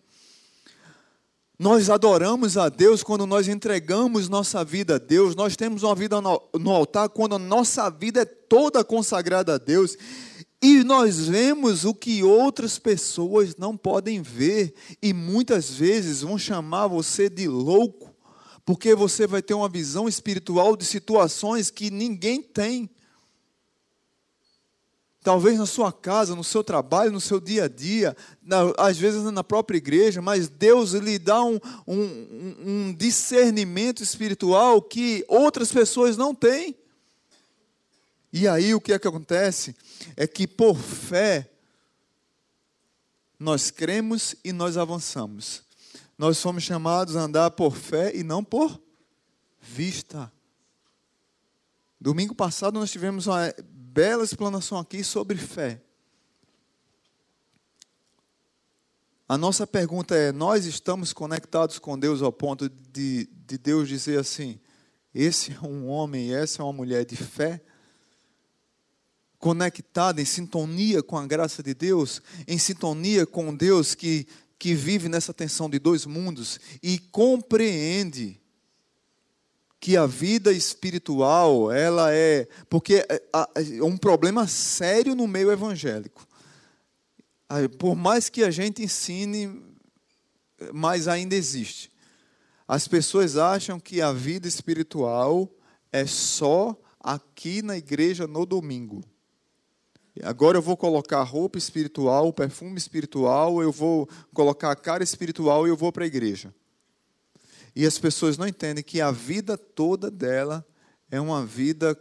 Nós 1.56 1.88
adoramos 1.88 2.56
a 2.56 2.68
Deus 2.68 3.04
quando 3.04 3.26
nós 3.26 3.46
entregamos 3.46 4.28
nossa 4.28 4.64
vida 4.64 4.96
a 4.96 4.98
Deus. 4.98 5.36
Nós 5.36 5.54
temos 5.54 5.84
uma 5.84 5.94
vida 5.94 6.20
no 6.20 6.70
altar 6.72 7.08
quando 7.08 7.36
a 7.36 7.38
nossa 7.38 7.88
vida 7.88 8.22
é 8.22 8.24
toda 8.24 8.82
consagrada 8.82 9.54
a 9.54 9.58
Deus. 9.58 9.96
E 10.60 10.82
nós 10.82 11.28
vemos 11.28 11.84
o 11.84 11.94
que 11.94 12.24
outras 12.24 12.80
pessoas 12.80 13.54
não 13.56 13.76
podem 13.76 14.20
ver. 14.20 14.74
E 15.00 15.12
muitas 15.12 15.70
vezes 15.70 16.22
vão 16.22 16.36
chamar 16.36 16.88
você 16.88 17.28
de 17.28 17.46
louco, 17.46 18.12
porque 18.64 18.92
você 18.92 19.24
vai 19.24 19.40
ter 19.40 19.54
uma 19.54 19.68
visão 19.68 20.08
espiritual 20.08 20.76
de 20.76 20.84
situações 20.84 21.70
que 21.70 21.88
ninguém 21.88 22.42
tem. 22.42 22.90
Talvez 25.24 25.58
na 25.58 25.64
sua 25.64 25.90
casa, 25.90 26.36
no 26.36 26.44
seu 26.44 26.62
trabalho, 26.62 27.10
no 27.10 27.18
seu 27.18 27.40
dia 27.40 27.64
a 27.64 27.68
dia, 27.68 28.14
na, 28.42 28.58
às 28.76 28.98
vezes 28.98 29.22
na 29.32 29.42
própria 29.42 29.78
igreja, 29.78 30.20
mas 30.20 30.50
Deus 30.50 30.92
lhe 30.92 31.18
dá 31.18 31.42
um, 31.42 31.58
um, 31.86 32.56
um 32.62 32.94
discernimento 32.94 34.02
espiritual 34.02 34.82
que 34.82 35.24
outras 35.26 35.72
pessoas 35.72 36.18
não 36.18 36.34
têm. 36.34 36.76
E 38.30 38.46
aí 38.46 38.74
o 38.74 38.80
que 38.82 38.92
é 38.92 38.98
que 38.98 39.08
acontece? 39.08 39.74
É 40.14 40.26
que 40.26 40.46
por 40.46 40.76
fé, 40.76 41.50
nós 43.38 43.70
cremos 43.70 44.36
e 44.44 44.52
nós 44.52 44.76
avançamos. 44.76 45.62
Nós 46.18 46.36
somos 46.36 46.64
chamados 46.64 47.16
a 47.16 47.20
andar 47.20 47.50
por 47.52 47.74
fé 47.74 48.14
e 48.14 48.22
não 48.22 48.44
por 48.44 48.78
vista. 49.58 50.30
Domingo 51.98 52.34
passado 52.34 52.78
nós 52.78 52.90
tivemos 52.90 53.26
uma 53.26 53.50
bela 53.94 54.24
explanação 54.24 54.76
aqui 54.76 55.04
sobre 55.04 55.36
fé. 55.36 55.80
A 59.28 59.38
nossa 59.38 59.64
pergunta 59.64 60.16
é: 60.16 60.32
nós 60.32 60.66
estamos 60.66 61.12
conectados 61.12 61.78
com 61.78 61.96
Deus 61.96 62.20
ao 62.20 62.32
ponto 62.32 62.68
de, 62.68 63.28
de 63.46 63.56
Deus 63.56 63.88
dizer 63.88 64.18
assim: 64.18 64.58
esse 65.14 65.52
é 65.52 65.60
um 65.64 65.86
homem, 65.86 66.34
essa 66.34 66.60
é 66.60 66.64
uma 66.64 66.72
mulher 66.72 67.04
de 67.04 67.14
fé? 67.14 67.62
Conectada, 69.38 70.20
em 70.20 70.24
sintonia 70.24 71.00
com 71.00 71.16
a 71.16 71.24
graça 71.24 71.62
de 71.62 71.72
Deus, 71.72 72.20
em 72.48 72.58
sintonia 72.58 73.24
com 73.24 73.54
Deus 73.54 73.94
que, 73.94 74.26
que 74.58 74.74
vive 74.74 75.08
nessa 75.08 75.32
tensão 75.32 75.70
de 75.70 75.78
dois 75.78 76.04
mundos 76.04 76.58
e 76.82 76.98
compreende 76.98 78.40
que 79.84 79.98
a 79.98 80.06
vida 80.06 80.50
espiritual, 80.50 81.70
ela 81.70 82.10
é. 82.10 82.48
Porque 82.70 83.04
é, 83.06 83.22
é 83.34 83.82
um 83.82 83.98
problema 83.98 84.46
sério 84.46 85.14
no 85.14 85.28
meio 85.28 85.52
evangélico. 85.52 86.26
Por 87.78 87.94
mais 87.94 88.30
que 88.30 88.42
a 88.42 88.50
gente 88.50 88.82
ensine, 88.82 89.62
mas 90.72 91.06
ainda 91.06 91.34
existe. 91.34 91.92
As 92.66 92.88
pessoas 92.88 93.36
acham 93.36 93.78
que 93.78 94.00
a 94.00 94.10
vida 94.10 94.48
espiritual 94.48 95.50
é 95.92 96.06
só 96.06 96.74
aqui 96.98 97.60
na 97.60 97.76
igreja 97.76 98.26
no 98.26 98.46
domingo. 98.46 99.04
Agora 100.22 100.56
eu 100.56 100.62
vou 100.62 100.78
colocar 100.78 101.22
roupa 101.24 101.58
espiritual, 101.58 102.32
perfume 102.32 102.78
espiritual, 102.78 103.60
eu 103.60 103.70
vou 103.70 104.08
colocar 104.32 104.70
a 104.70 104.76
cara 104.76 105.04
espiritual 105.04 105.66
e 105.66 105.70
eu 105.70 105.76
vou 105.76 105.92
para 105.92 106.04
a 106.04 106.06
igreja. 106.06 106.54
E 107.74 107.84
as 107.86 107.98
pessoas 107.98 108.38
não 108.38 108.46
entendem 108.46 108.84
que 108.84 109.00
a 109.00 109.10
vida 109.10 109.58
toda 109.58 110.10
dela 110.10 110.64
é 111.10 111.20
uma 111.20 111.44
vida 111.44 111.98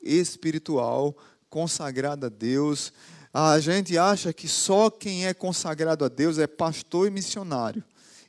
espiritual, 0.00 1.16
consagrada 1.50 2.26
a 2.26 2.30
Deus. 2.30 2.92
A 3.32 3.58
gente 3.58 3.96
acha 3.98 4.32
que 4.32 4.48
só 4.48 4.90
quem 4.90 5.26
é 5.26 5.34
consagrado 5.34 6.04
a 6.04 6.08
Deus 6.08 6.38
é 6.38 6.46
pastor 6.46 7.08
e 7.08 7.10
missionário. 7.10 7.82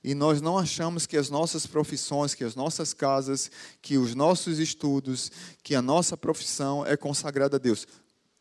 E 0.04 0.14
nós 0.14 0.42
não 0.42 0.58
achamos 0.58 1.06
que 1.06 1.16
as 1.16 1.30
nossas 1.30 1.66
profissões, 1.66 2.36
que 2.36 2.44
as 2.44 2.56
nossas 2.56 2.94
casas, 2.94 3.50
que 3.82 3.98
os 3.98 4.14
nossos 4.14 4.60
estudos, 4.60 5.32
que 5.64 5.76
a 5.76 5.82
nossa 5.82 6.18
profissão 6.18 6.86
é 6.86 6.98
consagrada 6.98 7.56
a 7.56 7.60
Deus. 7.60 7.88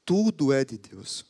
Tudo 0.05 0.53
é 0.53 0.65
de 0.65 0.77
Deus. 0.77 1.25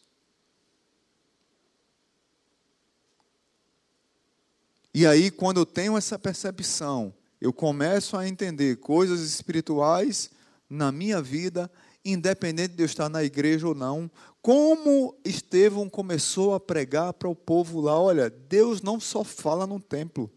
E 4.95 5.07
aí, 5.07 5.31
quando 5.31 5.59
eu 5.59 5.67
tenho 5.67 5.97
essa 5.97 6.19
percepção, 6.19 7.15
eu 7.41 7.53
começo 7.53 8.17
a 8.17 8.29
entender 8.29 8.77
coisas 8.77 9.21
espirituais 9.23 10.31
na 10.69 10.93
minha 10.93 11.21
vida, 11.23 11.71
independente 12.05 12.75
de 12.75 12.83
eu 12.83 12.87
estar 12.87 13.09
na 13.09 13.25
igreja 13.25 13.67
ou 13.67 13.75
não, 13.75 14.11
como 14.43 15.17
Estevão 15.25 15.89
começou 15.89 16.53
a 16.53 16.61
pregar 16.61 17.15
para 17.15 17.29
o 17.29 17.35
povo 17.35 17.81
lá: 17.81 17.99
olha, 17.99 18.29
Deus 18.29 18.83
não 18.83 19.01
só 19.01 19.25
fala 19.25 19.67
no 19.67 19.81
templo, 19.81 20.31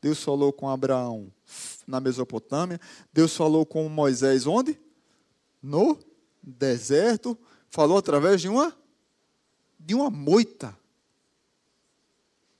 Deus 0.00 0.22
falou 0.22 0.52
com 0.52 0.68
Abraão 0.68 1.32
na 1.86 2.00
Mesopotâmia, 2.00 2.80
Deus 3.12 3.34
falou 3.34 3.64
com 3.64 3.88
Moisés 3.88 4.46
onde? 4.46 4.78
No 5.62 5.98
deserto, 6.42 7.38
falou 7.70 7.96
através 7.96 8.40
de 8.40 8.48
uma 8.48 8.76
de 9.78 9.94
uma 9.94 10.10
moita. 10.10 10.76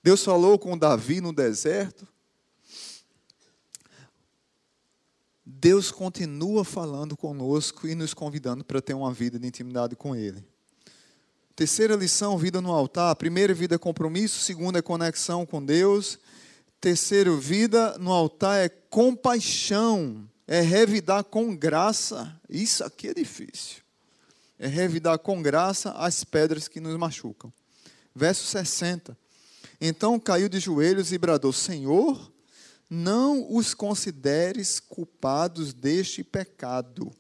Deus 0.03 0.25
falou 0.25 0.59
com 0.59 0.77
Davi 0.77 1.21
no 1.21 1.33
deserto. 1.33 2.09
Deus 5.45 5.93
continua 5.93 6.65
falando 6.65 7.17
conosco 7.17 7.87
e 7.87 7.95
nos 7.95 8.13
convidando 8.13 8.65
para 8.65 8.83
ter 8.83 8.95
uma 8.95 9.13
vida 9.13 9.39
de 9.39 9.47
intimidade 9.47 9.95
com 9.95 10.17
Ele. 10.17 10.45
Terceira 11.55 11.95
lição, 11.95 12.37
vida 12.37 12.61
no 12.61 12.73
altar. 12.73 13.15
Primeira, 13.15 13.55
vida 13.55 13.77
é 13.77 13.79
compromisso. 13.79 14.41
Segunda 14.41 14.81
é 14.81 14.83
conexão 14.83 15.47
com 15.47 15.65
Deus. 15.65 16.19
Terceiro, 16.81 17.39
vida 17.39 17.97
no 17.99 18.11
altar 18.11 18.59
é 18.59 18.69
compaixão. 18.69 20.29
É 20.49 20.61
revidar 20.61 21.23
com 21.23 21.55
graça. 21.55 22.41
Isso 22.49 22.83
aqui 22.83 23.09
é 23.09 23.15
difícil. 23.15 23.83
É 24.59 24.67
revidar 24.67 25.19
com 25.19 25.41
graça 25.41 25.93
as 25.93 26.25
pedras 26.25 26.67
que 26.67 26.81
nos 26.81 26.97
machucam. 26.97 27.53
Verso 28.15 28.45
60. 28.47 29.17
Então 29.85 30.17
caiu 30.21 30.49
de 30.49 30.61
joelhos 30.61 31.11
e 31.11 31.19
bradou: 31.19 31.53
Senhor, 31.53 32.33
não 32.89 33.53
os 33.53 33.75
consideres 33.75 34.79
culpados 34.79 35.75
deste 35.75 36.23
pecado. 36.23 37.13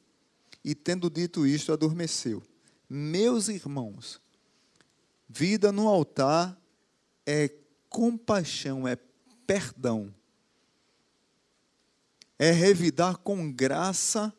E 0.65 0.73
tendo 0.73 1.11
dito 1.11 1.45
isto, 1.45 1.73
adormeceu. 1.73 2.41
Meus 2.89 3.49
irmãos, 3.49 4.21
vida 5.29 5.73
no 5.73 5.89
altar 5.89 6.57
é 7.27 7.51
compaixão, 7.89 8.87
é 8.87 8.97
perdão. 9.45 10.15
É 12.39 12.53
revidar 12.53 13.17
com 13.17 13.51
graça, 13.51 14.33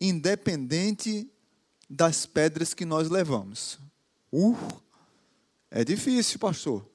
independente 0.00 1.28
das 1.90 2.24
pedras 2.24 2.72
que 2.72 2.84
nós 2.84 3.10
levamos. 3.10 3.80
Uh, 4.32 4.56
é 5.72 5.84
difícil, 5.84 6.38
pastor. 6.38 6.93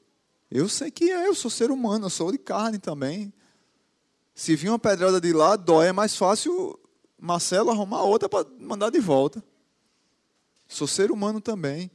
Eu 0.52 0.68
sei 0.68 0.90
que 0.90 1.12
é, 1.12 1.28
eu 1.28 1.36
sou 1.36 1.52
ser 1.52 1.70
humano, 1.70 2.06
eu 2.06 2.10
sou 2.10 2.32
de 2.32 2.38
carne 2.38 2.80
também. 2.80 3.32
Se 4.34 4.56
vir 4.56 4.70
uma 4.70 4.80
pedrada 4.80 5.22
de 5.22 5.32
lá, 5.32 5.56
dói, 5.56 5.88
é 5.88 5.92
mais 5.92 6.16
fácil 6.16 6.80
Marcelo 7.20 7.70
arrumar 7.70 8.04
outra 8.04 8.28
para 8.28 8.48
mandar 8.60 8.90
de 8.90 9.00
volta. 9.00 9.44
Sou 10.68 10.88
ser 10.88 11.12
humano 11.12 11.40
também. 11.42 11.92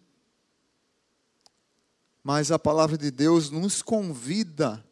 Mas 2.22 2.52
a 2.52 2.58
palavra 2.58 2.96
de 2.96 3.10
Deus 3.10 3.50
nos 3.50 3.82
convida, 3.82 4.84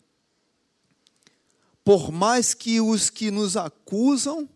por 1.84 2.10
mais 2.10 2.54
que 2.54 2.80
os 2.80 3.10
que 3.10 3.30
nos 3.30 3.56
acusam, 3.56 4.48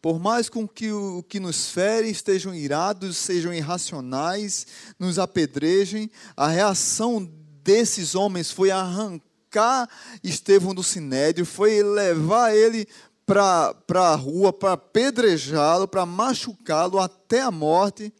por 0.00 0.18
mais 0.18 0.48
com 0.48 0.66
que 0.66 0.90
o 0.90 1.22
que 1.22 1.38
nos 1.38 1.68
fere 1.68 2.10
estejam 2.10 2.54
irados, 2.54 3.16
sejam 3.16 3.52
irracionais, 3.52 4.66
nos 4.98 5.18
apedrejem, 5.18 6.10
a 6.36 6.48
reação 6.48 7.30
desses 7.62 8.14
homens 8.14 8.50
foi 8.50 8.70
arrancar 8.70 9.88
Estevão 10.22 10.74
do 10.74 10.82
sinédrio, 10.82 11.44
foi 11.44 11.82
levar 11.82 12.54
ele 12.54 12.86
para 13.26 13.74
a 13.94 14.14
rua, 14.14 14.52
para 14.52 14.72
apedrejá-lo, 14.72 15.86
para 15.86 16.06
machucá-lo 16.06 16.98
até 16.98 17.40
a 17.42 17.50
morte. 17.50 18.12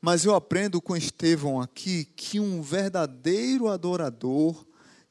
Mas 0.00 0.24
eu 0.24 0.34
aprendo 0.34 0.80
com 0.80 0.96
Estevão 0.96 1.60
aqui 1.60 2.04
que 2.04 2.38
um 2.38 2.60
verdadeiro 2.60 3.68
adorador 3.68 4.64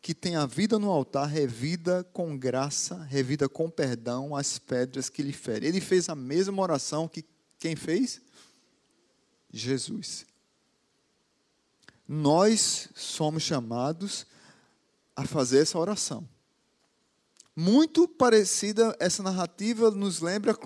que 0.04 0.14
tem 0.14 0.36
a 0.36 0.46
vida 0.46 0.78
no 0.78 0.92
altar 0.92 1.28
revida 1.28 2.04
com 2.12 2.38
graça, 2.38 3.02
revida 3.04 3.48
com 3.48 3.70
perdão 3.70 4.36
as 4.36 4.60
pedras 4.60 5.10
que 5.10 5.24
lhe 5.24 5.32
ferem. 5.32 5.70
Ele 5.70 5.80
fez 5.80 6.10
a 6.10 6.16
mesma 6.16 6.62
oração 6.62 7.08
que 7.08 7.24
quem 7.58 7.76
fez? 7.76 8.22
Jesus. 9.52 10.26
Nós 12.08 12.90
somos 12.96 13.44
chamados 13.44 14.26
a 15.16 15.26
fazer 15.26 15.60
essa 15.60 15.78
oração. 15.78 16.28
Muito 17.56 18.08
parecida, 18.08 18.96
essa 19.00 19.22
narrativa 19.22 19.92
nos 19.92 20.20
lembra 20.20 20.58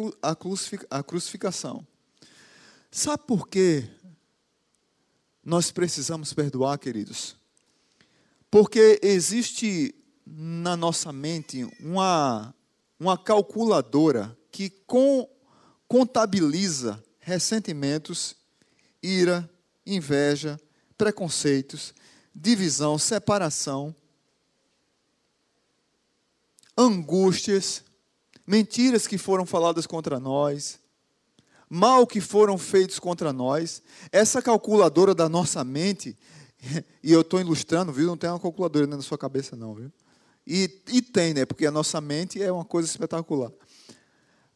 a 0.90 1.04
crucificação. 1.04 1.86
Sabe 2.90 3.24
por 3.28 3.48
quê 3.50 3.90
nós 5.44 5.72
precisamos 5.72 6.34
perdoar, 6.34 6.78
queridos. 6.78 7.38
Porque 8.52 9.00
existe 9.02 9.96
na 10.26 10.76
nossa 10.76 11.14
mente 11.14 11.64
uma, 11.80 12.54
uma 13.00 13.18
calculadora 13.18 14.38
que 14.52 14.70
com, 14.70 15.30
contabiliza 15.88 17.02
ressentimentos, 17.20 18.36
ira, 19.02 19.50
inveja, 19.86 20.60
preconceitos, 20.98 21.94
divisão, 22.34 22.98
separação, 22.98 23.96
angústias, 26.78 27.84
mentiras 28.46 29.08
que 29.08 29.18
foram 29.18 29.46
faladas 29.46 29.86
contra 29.86 30.20
nós, 30.20 30.80
mal 31.70 32.08
que 32.08 32.22
foram 32.22 32.58
feitos 32.58 33.00
contra 33.00 33.34
nós. 33.34 33.82
Essa 34.12 34.42
calculadora 34.42 35.14
da 35.14 35.28
nossa 35.28 35.64
mente, 35.64 36.18
e 37.04 37.12
eu 37.12 37.22
estou 37.22 37.40
ilustrando, 37.40 37.92
viu? 37.92 38.08
Não 38.08 38.18
tem 38.18 38.30
uma 38.30 38.40
calculadora 38.40 38.88
na 38.88 39.02
sua 39.02 39.18
cabeça, 39.18 39.56
não, 39.56 39.74
viu? 39.74 39.92
E, 40.46 40.82
e 40.88 41.02
tem, 41.02 41.34
né? 41.34 41.46
Porque 41.46 41.66
a 41.66 41.72
nossa 41.72 42.00
mente 42.00 42.42
é 42.42 42.50
uma 42.52 42.64
coisa 42.64 42.88
espetacular. 42.88 43.52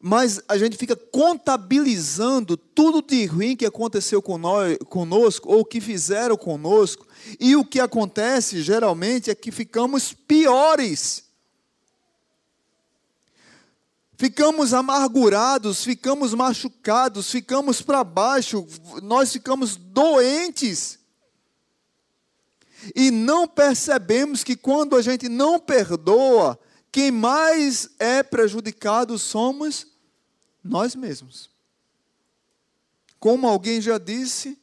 Mas 0.04 0.42
a 0.48 0.58
gente 0.58 0.76
fica 0.76 0.96
contabilizando 0.96 2.56
tudo 2.56 3.00
de 3.00 3.24
ruim 3.24 3.54
que 3.54 3.64
aconteceu 3.64 4.20
conosco, 4.20 5.48
ou 5.48 5.64
que 5.64 5.80
fizeram 5.80 6.36
conosco, 6.36 7.06
e 7.38 7.54
o 7.54 7.64
que 7.64 7.78
acontece 7.78 8.60
geralmente 8.62 9.30
é 9.30 9.34
que 9.34 9.52
ficamos 9.52 10.12
piores 10.12 11.22
ficamos 14.22 14.72
amargurados, 14.72 15.82
ficamos 15.82 16.32
machucados, 16.32 17.28
ficamos 17.28 17.82
para 17.82 18.04
baixo, 18.04 18.64
nós 19.02 19.32
ficamos 19.32 19.74
doentes. 19.74 21.00
E 22.94 23.10
não 23.10 23.48
percebemos 23.48 24.44
que 24.44 24.54
quando 24.54 24.94
a 24.94 25.02
gente 25.02 25.28
não 25.28 25.58
perdoa, 25.58 26.56
quem 26.92 27.10
mais 27.10 27.90
é 27.98 28.22
prejudicado 28.22 29.18
somos 29.18 29.88
nós 30.62 30.94
mesmos. 30.94 31.50
Como 33.18 33.46
alguém 33.46 33.80
já 33.80 33.98
disse, 33.98 34.58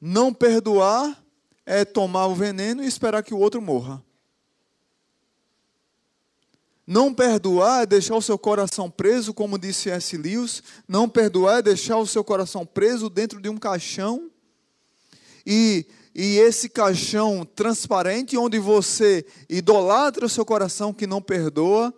não 0.00 0.32
perdoar 0.32 1.22
é 1.66 1.84
tomar 1.84 2.26
o 2.26 2.34
veneno 2.34 2.82
e 2.82 2.86
esperar 2.86 3.22
que 3.22 3.34
o 3.34 3.38
outro 3.38 3.60
morra. 3.60 4.02
Não 6.86 7.14
perdoar 7.14 7.84
é 7.84 7.86
deixar 7.86 8.16
o 8.16 8.22
seu 8.22 8.36
coração 8.36 8.90
preso, 8.90 9.32
como 9.32 9.58
disse 9.58 9.90
S. 9.90 10.16
Lewis. 10.16 10.60
Não 10.88 11.08
perdoar 11.08 11.58
é 11.58 11.62
deixar 11.62 11.96
o 11.98 12.06
seu 12.06 12.24
coração 12.24 12.66
preso 12.66 13.08
dentro 13.08 13.40
de 13.40 13.48
um 13.48 13.56
caixão. 13.56 14.28
E, 15.46 15.86
e 16.12 16.38
esse 16.38 16.68
caixão 16.68 17.44
transparente, 17.44 18.36
onde 18.36 18.58
você 18.58 19.24
idolatra 19.48 20.26
o 20.26 20.28
seu 20.28 20.44
coração 20.44 20.92
que 20.92 21.06
não 21.06 21.22
perdoa, 21.22 21.94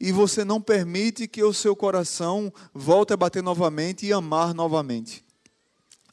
e 0.00 0.10
você 0.10 0.44
não 0.44 0.62
permite 0.62 1.28
que 1.28 1.42
o 1.44 1.52
seu 1.52 1.76
coração 1.76 2.50
volte 2.72 3.12
a 3.12 3.16
bater 3.16 3.42
novamente 3.42 4.06
e 4.06 4.12
amar 4.12 4.54
novamente. 4.54 5.22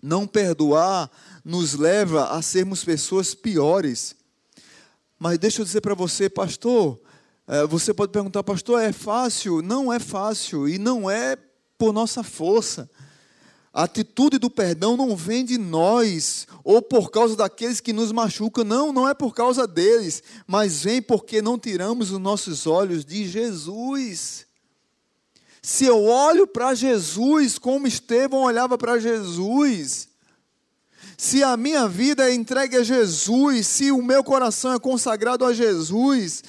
Não 0.04 0.28
perdoar 0.28 1.10
nos 1.44 1.74
leva 1.74 2.32
a 2.32 2.42
sermos 2.42 2.84
pessoas 2.84 3.34
piores. 3.34 4.14
Mas 5.18 5.40
deixa 5.40 5.62
eu 5.62 5.66
dizer 5.66 5.80
para 5.80 5.96
você, 5.96 6.30
pastor, 6.30 7.00
é, 7.48 7.66
você 7.66 7.94
pode 7.94 8.12
perguntar, 8.12 8.44
pastor, 8.44 8.82
é 8.82 8.92
fácil? 8.92 9.62
Não 9.62 9.92
é 9.92 10.00
fácil 10.00 10.68
e 10.68 10.78
não 10.78 11.10
é 11.10 11.38
por 11.78 11.94
nossa 11.94 12.24
força. 12.24 12.90
A 13.78 13.84
atitude 13.84 14.40
do 14.40 14.50
perdão 14.50 14.98
não 14.98 15.16
vem 15.16 15.46
de 15.46 15.56
nós 15.56 16.48
ou 16.64 16.82
por 16.82 17.12
causa 17.12 17.36
daqueles 17.36 17.80
que 17.80 17.94
nos 17.94 18.12
machucam. 18.12 18.64
Não, 18.64 18.92
não 18.92 19.08
é 19.08 19.14
por 19.14 19.36
causa 19.36 19.68
deles, 19.68 20.24
mas 20.48 20.82
vem 20.82 21.00
porque 21.00 21.44
não 21.44 21.60
tiramos 21.60 22.10
os 22.10 22.18
nossos 22.18 22.66
olhos 22.66 23.06
de 23.06 23.28
Jesus. 23.28 24.48
Se 25.62 25.86
eu 25.86 26.06
olho 26.06 26.48
para 26.48 26.74
Jesus 26.74 27.60
como 27.60 27.86
Estevão 27.86 28.40
olhava 28.40 28.80
para 28.80 28.98
Jesus, 28.98 30.10
se 31.16 31.44
a 31.44 31.56
minha 31.56 31.88
vida 31.88 32.28
é 32.28 32.34
entregue 32.34 32.78
a 32.78 32.84
Jesus, 32.84 33.68
se 33.68 33.92
o 33.92 34.02
meu 34.02 34.24
coração 34.24 34.74
é 34.74 34.80
consagrado 34.80 35.46
a 35.46 35.54
Jesus, 35.54 36.44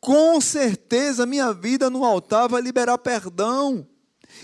com 0.00 0.40
certeza 0.40 1.26
minha 1.26 1.52
vida 1.52 1.90
no 1.90 2.06
altar 2.06 2.48
vai 2.48 2.62
liberar 2.62 2.96
perdão. 2.96 3.86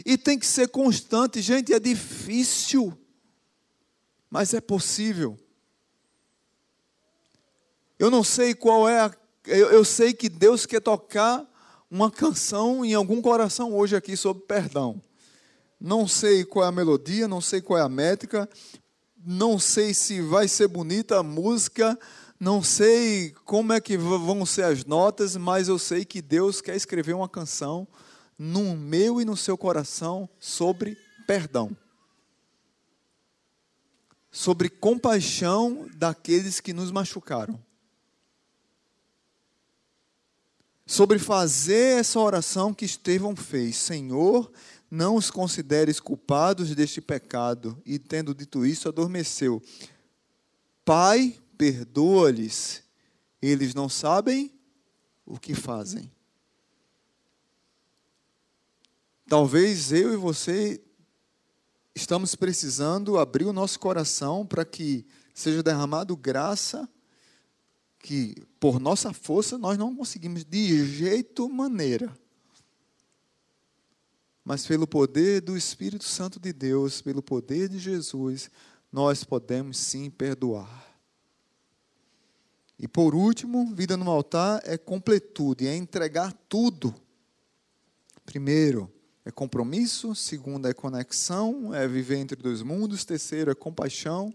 E 0.04 0.16
tem 0.18 0.38
que 0.38 0.46
ser 0.46 0.68
constante. 0.68 1.40
Gente, 1.40 1.72
é 1.72 1.78
difícil, 1.78 2.96
mas 4.30 4.54
é 4.54 4.60
possível. 4.60 5.38
Eu 7.98 8.10
não 8.10 8.22
sei 8.22 8.54
qual 8.54 8.88
é 8.88 9.00
a. 9.00 9.14
Eu, 9.46 9.70
eu 9.70 9.84
sei 9.84 10.12
que 10.12 10.28
Deus 10.28 10.66
quer 10.66 10.80
tocar 10.80 11.46
uma 11.90 12.10
canção 12.10 12.84
em 12.84 12.94
algum 12.94 13.22
coração 13.22 13.74
hoje 13.74 13.96
aqui 13.96 14.16
sobre 14.16 14.42
perdão. 14.44 15.00
Não 15.80 16.08
sei 16.08 16.44
qual 16.44 16.64
é 16.64 16.68
a 16.68 16.72
melodia, 16.72 17.28
não 17.28 17.40
sei 17.40 17.60
qual 17.60 17.78
é 17.78 17.82
a 17.82 17.88
métrica, 17.88 18.48
não 19.24 19.58
sei 19.58 19.94
se 19.94 20.20
vai 20.20 20.48
ser 20.48 20.68
bonita 20.68 21.18
a 21.18 21.22
música, 21.22 21.98
não 22.40 22.62
sei 22.62 23.34
como 23.44 23.72
é 23.72 23.80
que 23.80 23.96
vão 23.96 24.44
ser 24.44 24.64
as 24.64 24.84
notas, 24.84 25.36
mas 25.36 25.68
eu 25.68 25.78
sei 25.78 26.04
que 26.04 26.20
Deus 26.20 26.60
quer 26.60 26.76
escrever 26.76 27.14
uma 27.14 27.28
canção 27.28 27.86
no 28.38 28.76
meu 28.76 29.20
e 29.20 29.24
no 29.24 29.36
seu 29.36 29.56
coração 29.56 30.28
sobre 30.38 30.96
perdão. 31.26 31.76
Sobre 34.30 34.68
compaixão 34.68 35.88
daqueles 35.96 36.60
que 36.60 36.72
nos 36.72 36.90
machucaram. 36.90 37.58
Sobre 40.84 41.18
fazer 41.18 41.98
essa 41.98 42.20
oração 42.20 42.72
que 42.72 42.84
Estevão 42.84 43.34
fez: 43.34 43.76
Senhor, 43.76 44.52
não 44.90 45.16
os 45.16 45.30
consideres 45.30 45.98
culpados 45.98 46.74
deste 46.74 47.00
pecado. 47.00 47.80
E 47.84 47.98
tendo 47.98 48.34
dito 48.34 48.64
isso, 48.64 48.88
adormeceu. 48.88 49.60
Pai, 50.84 51.40
perdoa-lhes, 51.58 52.82
eles 53.42 53.74
não 53.74 53.88
sabem 53.88 54.52
o 55.24 55.38
que 55.38 55.54
fazem. 55.54 56.10
Talvez 59.28 59.90
eu 59.90 60.12
e 60.12 60.16
você 60.16 60.80
estamos 61.92 62.36
precisando 62.36 63.18
abrir 63.18 63.44
o 63.44 63.52
nosso 63.52 63.80
coração 63.80 64.46
para 64.46 64.64
que 64.64 65.04
seja 65.34 65.64
derramado 65.64 66.16
graça 66.16 66.88
que 67.98 68.36
por 68.60 68.78
nossa 68.78 69.12
força 69.12 69.58
nós 69.58 69.76
não 69.76 69.96
conseguimos 69.96 70.44
de 70.44 70.86
jeito 70.86 71.48
maneira. 71.48 72.16
Mas 74.44 74.64
pelo 74.64 74.86
poder 74.86 75.40
do 75.40 75.56
Espírito 75.56 76.04
Santo 76.04 76.38
de 76.38 76.52
Deus, 76.52 77.02
pelo 77.02 77.20
poder 77.20 77.68
de 77.68 77.80
Jesus, 77.80 78.48
nós 78.92 79.24
podemos 79.24 79.76
sim 79.76 80.08
perdoar. 80.08 80.86
E 82.78 82.86
por 82.86 83.12
último, 83.12 83.74
vida 83.74 83.96
no 83.96 84.08
altar 84.08 84.62
é 84.64 84.78
completude, 84.78 85.66
é 85.66 85.74
entregar 85.74 86.32
tudo. 86.48 86.94
Primeiro, 88.24 88.92
é 89.26 89.30
compromisso. 89.32 90.14
Segundo, 90.14 90.68
é 90.68 90.72
conexão, 90.72 91.74
é 91.74 91.86
viver 91.88 92.18
entre 92.18 92.40
dois 92.40 92.62
mundos. 92.62 93.04
Terceiro, 93.04 93.50
é 93.50 93.56
compaixão, 93.56 94.32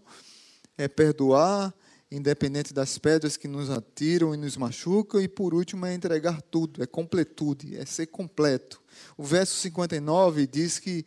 é 0.76 0.86
perdoar, 0.86 1.74
independente 2.10 2.74
das 2.74 2.98
pedras 2.98 3.38
que 3.38 3.48
nos 3.48 3.70
atiram 3.70 4.34
e 4.34 4.36
nos 4.36 4.54
machucam. 4.58 5.18
E 5.18 5.26
por 5.26 5.54
último, 5.54 5.86
é 5.86 5.94
entregar 5.94 6.42
tudo, 6.42 6.82
é 6.82 6.86
completude, 6.86 7.74
é 7.74 7.86
ser 7.86 8.08
completo. 8.08 8.82
O 9.16 9.24
verso 9.24 9.54
59 9.56 10.46
diz 10.46 10.78
que, 10.78 11.06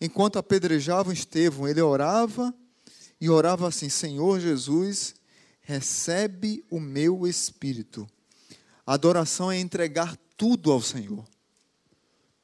enquanto 0.00 0.38
apedrejavam 0.38 1.12
Estevão, 1.12 1.68
ele 1.68 1.82
orava 1.82 2.54
e 3.20 3.28
orava 3.28 3.68
assim: 3.68 3.90
Senhor 3.90 4.40
Jesus, 4.40 5.14
recebe 5.60 6.64
o 6.70 6.80
meu 6.80 7.26
espírito. 7.26 8.08
A 8.86 8.94
adoração 8.94 9.52
é 9.52 9.58
entregar 9.58 10.16
tudo 10.34 10.72
ao 10.72 10.80
Senhor. 10.80 11.26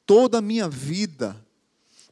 Toda 0.05 0.37
a 0.37 0.41
minha 0.41 0.69
vida. 0.69 1.35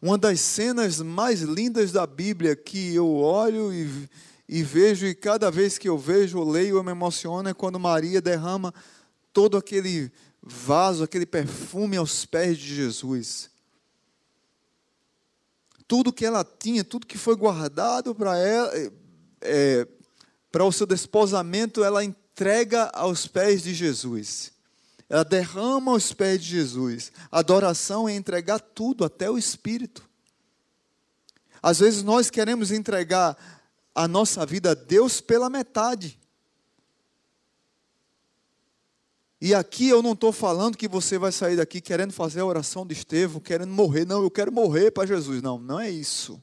Uma 0.02 0.18
das 0.18 0.42
cenas 0.42 1.00
mais 1.00 1.42
lindas 1.42 1.92
da 1.92 2.06
Bíblia 2.06 2.56
que 2.56 2.94
eu 2.94 3.16
olho 3.16 3.74
e, 3.74 4.10
e 4.50 4.64
vejo, 4.64 5.06
e 5.06 5.16
cada 5.16 5.50
vez 5.50 5.78
que 5.78 5.88
eu 5.88 5.98
vejo 5.98 6.40
ou 6.40 6.50
leio, 6.50 6.78
eu 6.78 6.84
me 6.84 6.92
emociono, 6.92 7.48
é 7.50 7.54
quando 7.54 7.80
Maria 7.80 8.22
derrama 8.22 8.74
todo 9.32 9.58
aquele 9.58 10.12
vaso, 10.42 11.04
aquele 11.04 11.26
perfume 11.26 11.98
aos 11.98 12.26
pés 12.26 12.58
de 12.58 12.76
Jesus. 12.76 13.50
Tudo 15.88 16.14
que 16.14 16.26
ela 16.26 16.44
tinha, 16.44 16.84
tudo 16.84 17.08
que 17.08 17.18
foi 17.18 17.36
guardado 17.36 18.14
para 18.16 18.38
ela, 18.38 18.72
é, 19.42 19.88
para 20.52 20.64
o 20.64 20.72
seu 20.72 20.86
desposamento, 20.86 21.84
ela 21.84 22.04
entrega 22.04 22.86
aos 22.94 23.28
pés 23.28 23.64
de 23.64 23.74
Jesus. 23.74 24.53
Ela 25.10 25.24
derrama 25.24 25.92
aos 25.92 26.14
pés 26.14 26.42
de 26.42 26.50
Jesus. 26.50 27.12
Adoração 27.32 28.08
é 28.08 28.16
entregar 28.16 28.60
tudo, 28.60 29.04
até 29.04 29.30
o 29.30 29.38
Espírito. 29.38 30.08
Às 31.62 31.80
vezes 31.80 32.04
nós 32.04 32.30
queremos 32.30 32.72
entregar 32.72 33.38
a 33.94 34.08
nossa 34.08 34.46
vida 34.46 34.72
a 34.72 34.74
Deus 34.74 35.22
pela 35.22 35.50
metade. 35.50 36.20
E 39.40 39.54
aqui 39.54 39.90
eu 39.90 40.02
não 40.02 40.14
estou 40.14 40.32
falando 40.32 40.78
que 40.78 40.88
você 40.88 41.18
vai 41.18 41.32
sair 41.32 41.58
daqui 41.58 41.82
querendo 41.82 42.14
fazer 42.14 42.40
a 42.40 42.46
oração 42.46 42.88
de 42.88 42.94
Estevão, 42.94 43.42
querendo 43.42 43.72
morrer. 43.72 44.06
Não, 44.06 44.24
eu 44.24 44.32
quero 44.32 44.52
morrer 44.52 44.92
para 44.92 45.06
Jesus. 45.06 45.42
Não, 45.42 45.60
não 45.60 45.80
é 45.80 45.90
isso. 45.90 46.42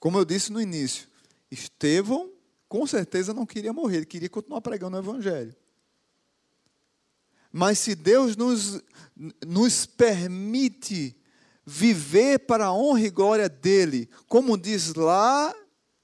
Como 0.00 0.18
eu 0.18 0.24
disse 0.24 0.52
no 0.52 0.60
início, 0.60 1.08
Estevão 1.50 2.34
com 2.74 2.86
certeza 2.88 3.32
não 3.32 3.46
queria 3.46 3.72
morrer, 3.72 3.98
ele 3.98 4.06
queria 4.06 4.28
continuar 4.28 4.60
pregando 4.60 4.96
o 4.96 5.00
Evangelho. 5.00 5.54
Mas 7.56 7.78
se 7.78 7.94
Deus 7.94 8.36
nos, 8.36 8.82
nos 9.46 9.86
permite 9.86 11.16
viver 11.64 12.40
para 12.40 12.66
a 12.66 12.74
honra 12.74 13.02
e 13.02 13.10
glória 13.10 13.48
dele, 13.48 14.08
como 14.26 14.58
diz 14.58 14.92
lá 14.94 15.54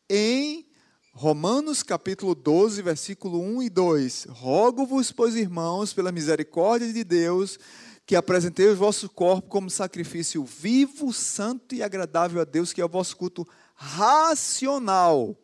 em 0.08 0.64
Romanos 1.12 1.82
capítulo 1.82 2.36
12, 2.36 2.80
versículo 2.82 3.40
1 3.40 3.64
e 3.64 3.68
2: 3.68 4.26
Rogo-vos, 4.30 5.10
pois 5.10 5.34
irmãos, 5.34 5.92
pela 5.92 6.12
misericórdia 6.12 6.92
de 6.92 7.02
Deus, 7.02 7.58
que 8.06 8.14
apresentei 8.14 8.68
o 8.68 8.76
vosso 8.76 9.08
corpo 9.08 9.48
como 9.48 9.68
sacrifício 9.68 10.44
vivo, 10.44 11.12
santo 11.12 11.74
e 11.74 11.82
agradável 11.82 12.40
a 12.40 12.44
Deus, 12.44 12.72
que 12.72 12.80
é 12.80 12.84
o 12.84 12.88
vosso 12.88 13.16
culto 13.16 13.44
racional. 13.74 15.36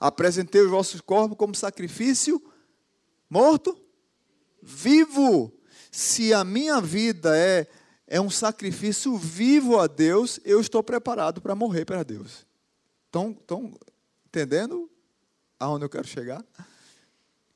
Apresentei 0.00 0.62
os 0.62 0.70
vossos 0.70 1.02
corpos 1.02 1.36
como 1.36 1.54
sacrifício 1.54 2.42
morto, 3.28 3.78
vivo. 4.66 5.52
Se 5.92 6.34
a 6.34 6.44
minha 6.44 6.80
vida 6.80 7.38
é, 7.38 7.68
é 8.06 8.20
um 8.20 8.28
sacrifício 8.28 9.16
vivo 9.16 9.78
a 9.78 9.86
Deus, 9.86 10.40
eu 10.44 10.60
estou 10.60 10.82
preparado 10.82 11.40
para 11.40 11.54
morrer 11.54 11.84
para 11.84 12.02
Deus. 12.02 12.44
Estão, 13.06 13.36
entendendo 14.26 14.90
aonde 15.58 15.84
eu 15.84 15.88
quero 15.88 16.06
chegar? 16.06 16.44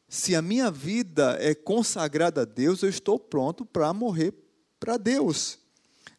Se 0.08 0.34
a 0.34 0.40
minha 0.40 0.70
vida 0.70 1.36
é 1.40 1.54
consagrada 1.54 2.42
a 2.42 2.44
Deus, 2.44 2.82
eu 2.82 2.88
estou 2.88 3.18
pronto 3.18 3.66
para 3.66 3.92
morrer 3.92 4.32
para 4.78 4.96
Deus. 4.96 5.58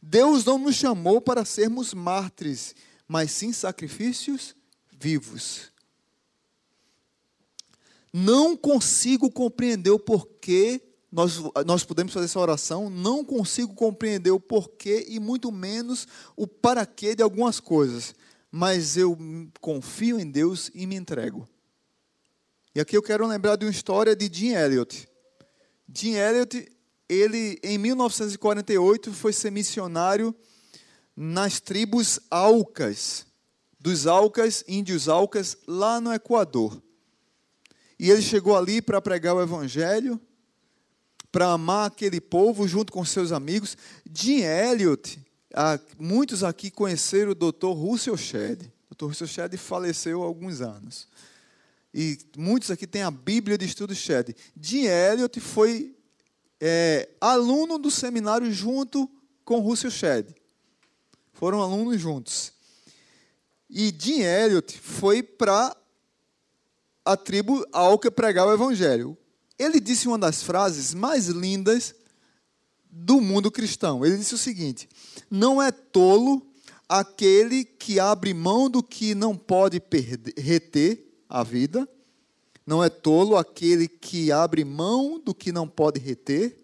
Deus 0.02 0.44
não 0.46 0.58
nos 0.58 0.76
chamou 0.76 1.22
para 1.22 1.46
sermos 1.46 1.94
mártires, 1.94 2.76
mas 3.08 3.32
sim 3.32 3.52
sacrifícios 3.52 4.56
vivos. 4.92 5.71
Não 8.14 8.58
consigo 8.58 9.32
compreender 9.32 9.92
o 9.92 10.00
porquê 10.00 10.82
nós, 11.12 11.40
nós 11.66 11.84
podemos 11.84 12.14
fazer 12.14 12.26
essa 12.26 12.40
oração, 12.40 12.90
não 12.90 13.26
consigo 13.26 13.74
compreender 13.74 14.32
o 14.32 14.40
porquê 14.40 15.06
e 15.10 15.20
muito 15.20 15.52
menos 15.52 16.08
o 16.38 16.48
para 16.48 16.86
quê 16.86 17.14
de 17.14 17.22
algumas 17.22 17.60
coisas, 17.60 18.16
mas 18.50 18.96
eu 18.96 19.18
confio 19.60 20.20
em 20.20 20.30
Deus 20.30 20.72
e 20.74 20.88
me 20.88 20.96
entrego. 20.96 21.48
E 22.74 22.80
aqui 22.80 22.96
eu 22.96 23.04
quero 23.04 23.28
lembrar 23.28 23.58
de 23.58 23.66
uma 23.66 23.72
história 23.72 24.16
de 24.16 24.30
Jim 24.32 24.54
Elliot. 24.54 25.08
Jim 25.94 26.14
Elliot, 26.14 26.72
ele 27.10 27.60
em 27.62 27.78
1948 27.78 29.12
foi 29.12 29.34
ser 29.34 29.52
missionário 29.52 30.34
nas 31.14 31.60
tribos 31.60 32.22
Aucas, 32.30 33.26
dos 33.78 34.08
Aucas, 34.08 34.64
índios 34.66 35.10
Aucas, 35.10 35.58
lá 35.68 36.00
no 36.00 36.14
Equador. 36.14 36.82
E 38.02 38.10
ele 38.10 38.24
chegou 38.24 38.58
ali 38.58 38.82
para 38.82 39.00
pregar 39.00 39.36
o 39.36 39.42
evangelho, 39.44 40.20
para 41.32 41.52
amar 41.52 41.86
aquele 41.86 42.20
povo 42.20 42.68
junto 42.68 42.92
com 42.92 43.06
seus 43.06 43.32
amigos. 43.32 43.78
Jim 44.12 44.40
Elliot, 44.40 45.20
muitos 46.00 46.44
aqui 46.44 46.72
conheceram 46.72 47.34
o 47.34 47.36
Dr. 47.36 47.68
Russell 47.68 48.18
Shedd. 48.18 48.64
O 48.90 48.96
Dr. 48.96 49.06
Russell 49.06 49.28
Shedd 49.28 49.56
faleceu 49.56 50.24
há 50.24 50.26
alguns 50.26 50.62
anos. 50.62 51.08
E 51.94 52.18
muitos 52.36 52.72
aqui 52.72 52.88
têm 52.88 53.04
a 53.04 53.12
Bíblia 53.12 53.56
de 53.56 53.68
Estudo 53.68 53.94
Shedd. 53.94 54.36
Jim 54.60 54.86
Elliot 54.86 55.40
foi 55.40 55.96
é, 56.60 57.08
aluno 57.22 57.78
do 57.78 57.92
seminário 57.92 58.52
junto 58.52 59.08
com 59.46 59.60
Russell 59.60 59.92
Shedd. 59.92 60.34
Foram 61.34 61.62
alunos 61.62 62.02
juntos. 62.02 62.52
E 63.70 63.94
Jim 63.96 64.22
Elliot 64.22 64.76
foi 64.80 65.22
para 65.22 65.78
a 67.06 67.18
tribo 67.18 67.66
ao 67.72 67.98
que 67.98 68.12
pregar 68.12 68.48
o 68.48 68.54
evangelho. 68.54 69.18
Ele 69.58 69.80
disse 69.80 70.08
uma 70.08 70.18
das 70.18 70.42
frases 70.42 70.94
mais 70.94 71.28
lindas 71.28 71.94
do 72.90 73.22
mundo 73.22 73.52
cristão. 73.52 74.06
Ele 74.06 74.18
disse 74.18 74.36
o 74.36 74.38
seguinte: 74.38 74.90
Não 75.30 75.62
é 75.62 75.72
tolo 75.72 76.46
aquele 76.90 77.64
que 77.64 78.00
abre 78.00 78.34
mão 78.34 78.70
do 78.70 78.84
que 78.84 79.16
não 79.16 79.36
pode 79.38 79.80
perder, 79.80 80.34
reter 80.38 81.24
a 81.30 81.44
vida. 81.44 81.88
Não 82.66 82.84
é 82.84 82.90
tolo 82.90 83.38
aquele 83.38 83.88
que 83.88 84.32
abre 84.32 84.64
mão 84.64 85.20
do 85.20 85.34
que 85.34 85.52
não 85.52 85.68
pode 85.68 86.00
reter 86.00 86.58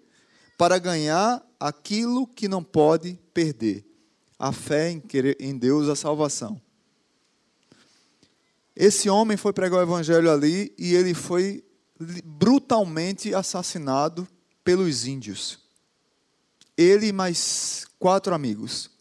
para 0.57 0.77
ganhar 0.77 1.43
aquilo 1.59 2.27
que 2.27 2.47
não 2.47 2.63
pode 2.63 3.19
perder. 3.33 3.85
A 4.37 4.51
fé 4.51 4.91
em 5.39 5.57
Deus, 5.57 5.89
a 5.89 5.95
salvação. 5.95 6.61
Esse 8.79 9.09
homem 9.09 9.35
foi 9.35 9.51
pregar 9.51 9.79
o 9.79 9.81
evangelho 9.81 10.31
ali 10.31 10.71
e 10.77 10.93
ele 10.93 11.15
foi 11.15 11.65
brutalmente 12.23 13.33
assassinado 13.33 14.27
pelos 14.63 15.07
índios. 15.07 15.57
Ele 16.77 17.07
e 17.07 17.11
mais 17.11 17.87
quatro 17.97 18.35
amigos. 18.35 18.91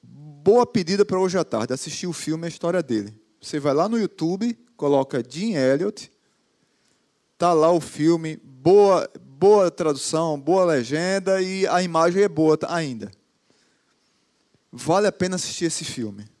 Boa 0.00 0.64
pedida 0.64 1.04
para 1.04 1.18
hoje 1.18 1.36
à 1.36 1.42
tarde, 1.42 1.72
assistir 1.72 2.06
o 2.06 2.12
filme, 2.12 2.44
a 2.44 2.48
história 2.48 2.80
dele. 2.80 3.12
Você 3.40 3.58
vai 3.58 3.74
lá 3.74 3.88
no 3.88 3.98
YouTube, 3.98 4.56
coloca 4.76 5.20
Jim 5.28 5.54
Elliot, 5.54 6.12
tá 7.36 7.52
lá 7.52 7.72
o 7.72 7.80
filme, 7.80 8.36
boa, 8.36 9.10
boa 9.20 9.72
tradução, 9.72 10.38
boa 10.38 10.64
legenda 10.64 11.42
e 11.42 11.66
a 11.66 11.82
imagem 11.82 12.22
é 12.22 12.28
boa 12.28 12.56
ainda. 12.68 13.10
Vale 14.70 15.08
a 15.08 15.12
pena 15.12 15.34
assistir 15.34 15.64
esse 15.64 15.84
filme 15.84 16.32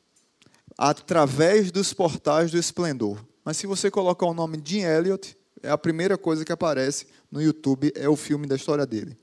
através 0.76 1.70
dos 1.70 1.92
portais 1.92 2.50
do 2.50 2.58
esplendor. 2.58 3.24
Mas 3.44 3.56
se 3.56 3.66
você 3.66 3.90
colocar 3.90 4.26
o 4.26 4.34
nome 4.34 4.60
Jim 4.64 4.80
Elliot, 4.80 5.36
é 5.62 5.70
a 5.70 5.78
primeira 5.78 6.18
coisa 6.18 6.44
que 6.44 6.52
aparece 6.52 7.06
no 7.30 7.40
YouTube, 7.40 7.92
é 7.94 8.08
o 8.08 8.16
filme 8.16 8.46
da 8.46 8.56
história 8.56 8.86
dele. 8.86 9.16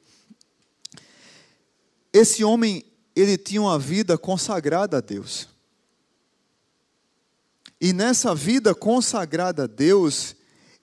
Esse 2.13 2.43
homem, 2.43 2.85
ele 3.15 3.37
tinha 3.37 3.61
uma 3.61 3.79
vida 3.79 4.17
consagrada 4.17 4.97
a 4.97 5.01
Deus. 5.01 5.47
E 7.79 7.93
nessa 7.93 8.35
vida 8.35 8.75
consagrada 8.75 9.63
a 9.63 9.67
Deus, 9.67 10.35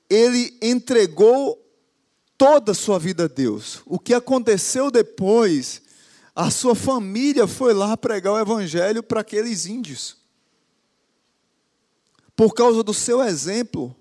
ele 0.09 0.57
entregou 0.61 1.65
toda 2.37 2.73
a 2.73 2.75
sua 2.75 2.99
vida 2.99 3.25
a 3.25 3.29
Deus. 3.29 3.83
O 3.85 3.99
que 3.99 4.15
aconteceu 4.15 4.91
depois, 4.91 5.83
a 6.35 6.51
sua 6.51 6.75
família 6.75 7.47
foi 7.47 7.75
lá 7.75 7.97
pregar 7.97 8.33
o 8.33 8.39
evangelho 8.39 9.03
para 9.03 9.21
aqueles 9.21 9.67
índios. 9.67 10.17
Por 12.39 12.55
causa 12.55 12.85
do 12.85 12.95
seu 12.95 13.21
exemplo. 13.21 13.97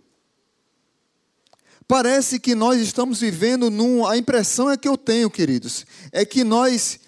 Parece 1.88 2.40
que 2.40 2.54
nós 2.54 2.80
estamos 2.80 3.22
vivendo 3.22 3.72
num. 3.72 4.06
A 4.06 4.16
impressão 4.16 4.70
é 4.70 4.78
que 4.78 4.88
eu 4.88 4.96
tenho, 4.96 5.28
queridos, 5.28 5.88
é 6.12 6.24
que 6.24 6.44
nós, 6.44 7.00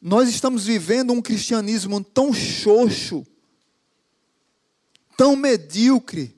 nós 0.00 0.30
estamos 0.30 0.64
vivendo 0.64 1.12
um 1.12 1.20
cristianismo 1.20 2.02
tão 2.02 2.32
xoxo, 2.32 3.22
tão 5.14 5.36
medíocre, 5.36 6.34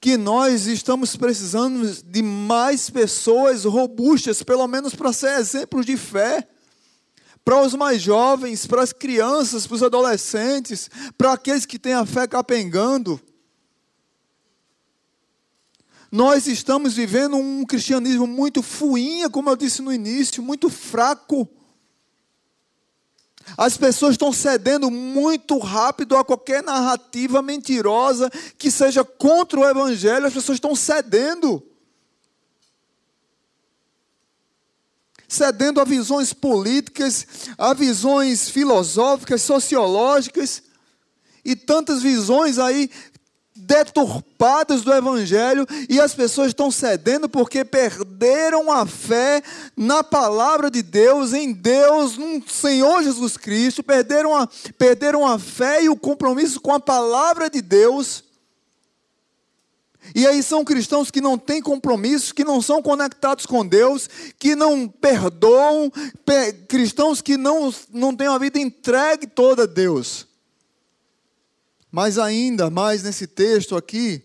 que 0.00 0.16
nós 0.16 0.66
estamos 0.66 1.14
precisando 1.14 1.86
de 2.02 2.22
mais 2.22 2.88
pessoas 2.88 3.64
robustas, 3.64 4.42
pelo 4.42 4.66
menos 4.66 4.94
para 4.94 5.12
ser 5.12 5.38
exemplos 5.38 5.84
de 5.84 5.98
fé. 5.98 6.48
Para 7.44 7.60
os 7.60 7.74
mais 7.74 8.00
jovens, 8.00 8.66
para 8.66 8.82
as 8.82 8.94
crianças, 8.94 9.66
para 9.66 9.74
os 9.74 9.82
adolescentes, 9.82 10.88
para 11.18 11.34
aqueles 11.34 11.66
que 11.66 11.78
têm 11.78 11.92
a 11.92 12.06
fé 12.06 12.26
capengando. 12.26 13.20
Nós 16.10 16.48
estamos 16.48 16.94
vivendo 16.94 17.36
um 17.36 17.64
cristianismo 17.64 18.26
muito 18.26 18.62
fuinha, 18.62 19.30
como 19.30 19.48
eu 19.48 19.56
disse 19.56 19.80
no 19.80 19.92
início, 19.92 20.42
muito 20.42 20.68
fraco. 20.68 21.48
As 23.56 23.76
pessoas 23.76 24.12
estão 24.12 24.32
cedendo 24.32 24.90
muito 24.90 25.56
rápido 25.58 26.16
a 26.16 26.24
qualquer 26.24 26.62
narrativa 26.62 27.40
mentirosa 27.40 28.28
que 28.58 28.70
seja 28.70 29.04
contra 29.04 29.60
o 29.60 29.68
Evangelho, 29.68 30.26
as 30.26 30.34
pessoas 30.34 30.56
estão 30.56 30.74
cedendo. 30.74 31.62
Cedendo 35.28 35.80
a 35.80 35.84
visões 35.84 36.32
políticas, 36.32 37.24
a 37.56 37.72
visões 37.72 38.48
filosóficas, 38.48 39.42
sociológicas, 39.42 40.64
e 41.44 41.56
tantas 41.56 42.02
visões 42.02 42.58
aí 42.58 42.90
deturpadas 43.60 44.82
do 44.82 44.92
Evangelho 44.92 45.66
e 45.88 46.00
as 46.00 46.14
pessoas 46.14 46.48
estão 46.48 46.70
cedendo 46.70 47.28
porque 47.28 47.64
perderam 47.64 48.72
a 48.72 48.86
fé 48.86 49.42
na 49.76 50.02
palavra 50.02 50.70
de 50.70 50.82
Deus, 50.82 51.32
em 51.32 51.52
Deus, 51.52 52.16
no 52.16 52.42
Senhor 52.48 53.02
Jesus 53.02 53.36
Cristo, 53.36 53.82
perderam 53.82 54.34
a, 54.34 54.48
perderam 54.78 55.26
a 55.26 55.38
fé 55.38 55.84
e 55.84 55.88
o 55.88 55.96
compromisso 55.96 56.60
com 56.60 56.72
a 56.72 56.80
palavra 56.80 57.48
de 57.48 57.60
Deus. 57.60 58.24
E 60.14 60.26
aí 60.26 60.42
são 60.42 60.64
cristãos 60.64 61.10
que 61.10 61.20
não 61.20 61.36
têm 61.36 61.60
compromissos, 61.60 62.32
que 62.32 62.42
não 62.42 62.60
são 62.62 62.82
conectados 62.82 63.46
com 63.46 63.66
Deus, 63.66 64.08
que 64.38 64.56
não 64.56 64.88
perdoam, 64.88 65.92
cristãos 66.66 67.20
que 67.20 67.36
não, 67.36 67.72
não 67.92 68.16
têm 68.16 68.26
a 68.26 68.38
vida 68.38 68.58
entregue 68.58 69.26
toda 69.26 69.64
a 69.64 69.66
Deus. 69.66 70.29
Mas 71.90 72.18
ainda 72.18 72.70
mais 72.70 73.02
nesse 73.02 73.26
texto 73.26 73.76
aqui, 73.76 74.22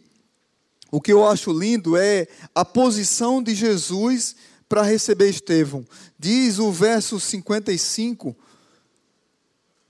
o 0.91 1.01
que 1.01 1.11
eu 1.11 1.27
acho 1.27 1.51
lindo 1.51 1.97
é 1.97 2.27
a 2.53 2.63
posição 2.63 3.41
de 3.41 3.55
Jesus 3.55 4.35
para 4.69 4.83
receber 4.83 5.29
Estevão. 5.29 5.85
Diz 6.17 6.59
o 6.59 6.71
verso 6.71 7.19
55. 7.19 8.35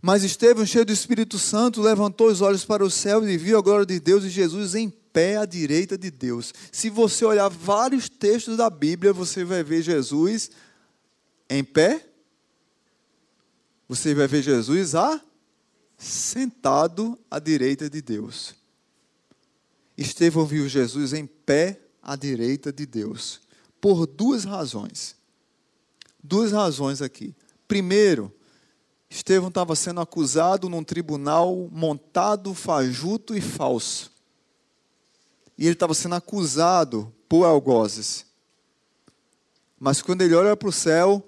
Mas 0.01 0.23
Estevão, 0.23 0.65
cheio 0.65 0.85
do 0.85 0.93
Espírito 0.93 1.37
Santo, 1.37 1.81
levantou 1.81 2.27
os 2.27 2.41
olhos 2.41 2.63
para 2.63 2.83
o 2.83 2.91
céu 2.91 3.27
e 3.27 3.37
viu 3.37 3.57
a 3.57 3.61
glória 3.61 3.85
de 3.85 3.99
Deus 3.99 4.23
e 4.23 4.29
Jesus 4.29 4.75
em 4.75 4.89
pé 4.89 5.37
à 5.37 5.45
direita 5.45 5.97
de 5.97 6.11
Deus. 6.11 6.53
Se 6.71 6.89
você 6.89 7.25
olhar 7.25 7.49
vários 7.49 8.07
textos 8.07 8.57
da 8.57 8.69
Bíblia, 8.69 9.13
você 9.13 9.43
vai 9.43 9.63
ver 9.63 9.81
Jesus 9.81 10.51
em 11.49 11.63
pé. 11.63 12.05
Você 13.87 14.13
vai 14.13 14.27
ver 14.27 14.41
Jesus 14.41 14.95
a 14.95 15.21
sentado 15.97 17.17
à 17.29 17.39
direita 17.39 17.89
de 17.89 18.01
Deus. 18.01 18.55
Estevão 19.97 20.45
viu 20.45 20.67
Jesus 20.67 21.13
em 21.13 21.25
pé 21.25 21.79
à 22.01 22.15
direita 22.15 22.71
de 22.71 22.85
Deus, 22.85 23.41
por 23.79 24.05
duas 24.05 24.43
razões. 24.43 25.15
Duas 26.23 26.51
razões 26.51 27.01
aqui. 27.01 27.35
Primeiro, 27.67 28.33
Estevão 29.09 29.49
estava 29.49 29.75
sendo 29.75 30.01
acusado 30.01 30.67
num 30.67 30.83
tribunal 30.83 31.69
montado, 31.71 32.53
fajuto 32.53 33.35
e 33.35 33.41
falso. 33.41 34.11
E 35.57 35.65
ele 35.65 35.73
estava 35.73 35.93
sendo 35.93 36.15
acusado 36.15 37.13
por 37.29 37.45
algozes. 37.45 38.25
Mas 39.79 40.01
quando 40.01 40.21
ele 40.21 40.35
olha 40.35 40.57
para 40.57 40.67
o 40.67 40.71
céu, 40.71 41.23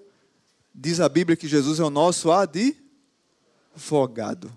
diz 0.74 1.00
a 1.00 1.08
Bíblia 1.08 1.38
que 1.38 1.48
Jesus 1.48 1.80
é 1.80 1.84
o 1.84 1.90
nosso 1.90 2.30
advogado. 2.32 4.52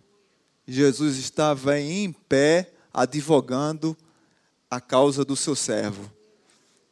Jesus 0.72 1.16
estava 1.16 1.80
em 1.80 2.12
pé 2.12 2.72
advogando 2.94 3.96
a 4.70 4.80
causa 4.80 5.24
do 5.24 5.34
seu 5.34 5.56
servo. 5.56 6.08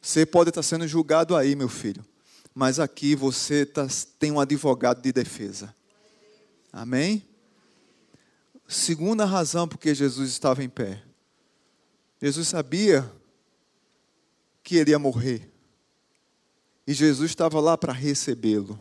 Você 0.01 0.25
pode 0.25 0.49
estar 0.49 0.63
sendo 0.63 0.85
julgado 0.85 1.33
aí, 1.33 1.55
meu 1.55 1.69
filho, 1.69 2.03
mas 2.53 2.77
aqui 2.77 3.15
você 3.15 3.65
tá, 3.65 3.87
tem 4.19 4.31
um 4.33 4.39
advogado 4.39 5.01
de 5.01 5.13
defesa. 5.13 5.73
Amém? 6.73 7.25
Segunda 8.67 9.23
razão 9.23 9.65
porque 9.65 9.95
Jesus 9.95 10.29
estava 10.29 10.61
em 10.61 10.69
pé. 10.69 11.01
Jesus 12.21 12.49
sabia 12.49 13.09
que 14.61 14.75
ele 14.75 14.91
ia 14.91 14.99
morrer. 14.99 15.49
E 16.85 16.93
Jesus 16.93 17.31
estava 17.31 17.61
lá 17.61 17.77
para 17.77 17.93
recebê-lo. 17.93 18.77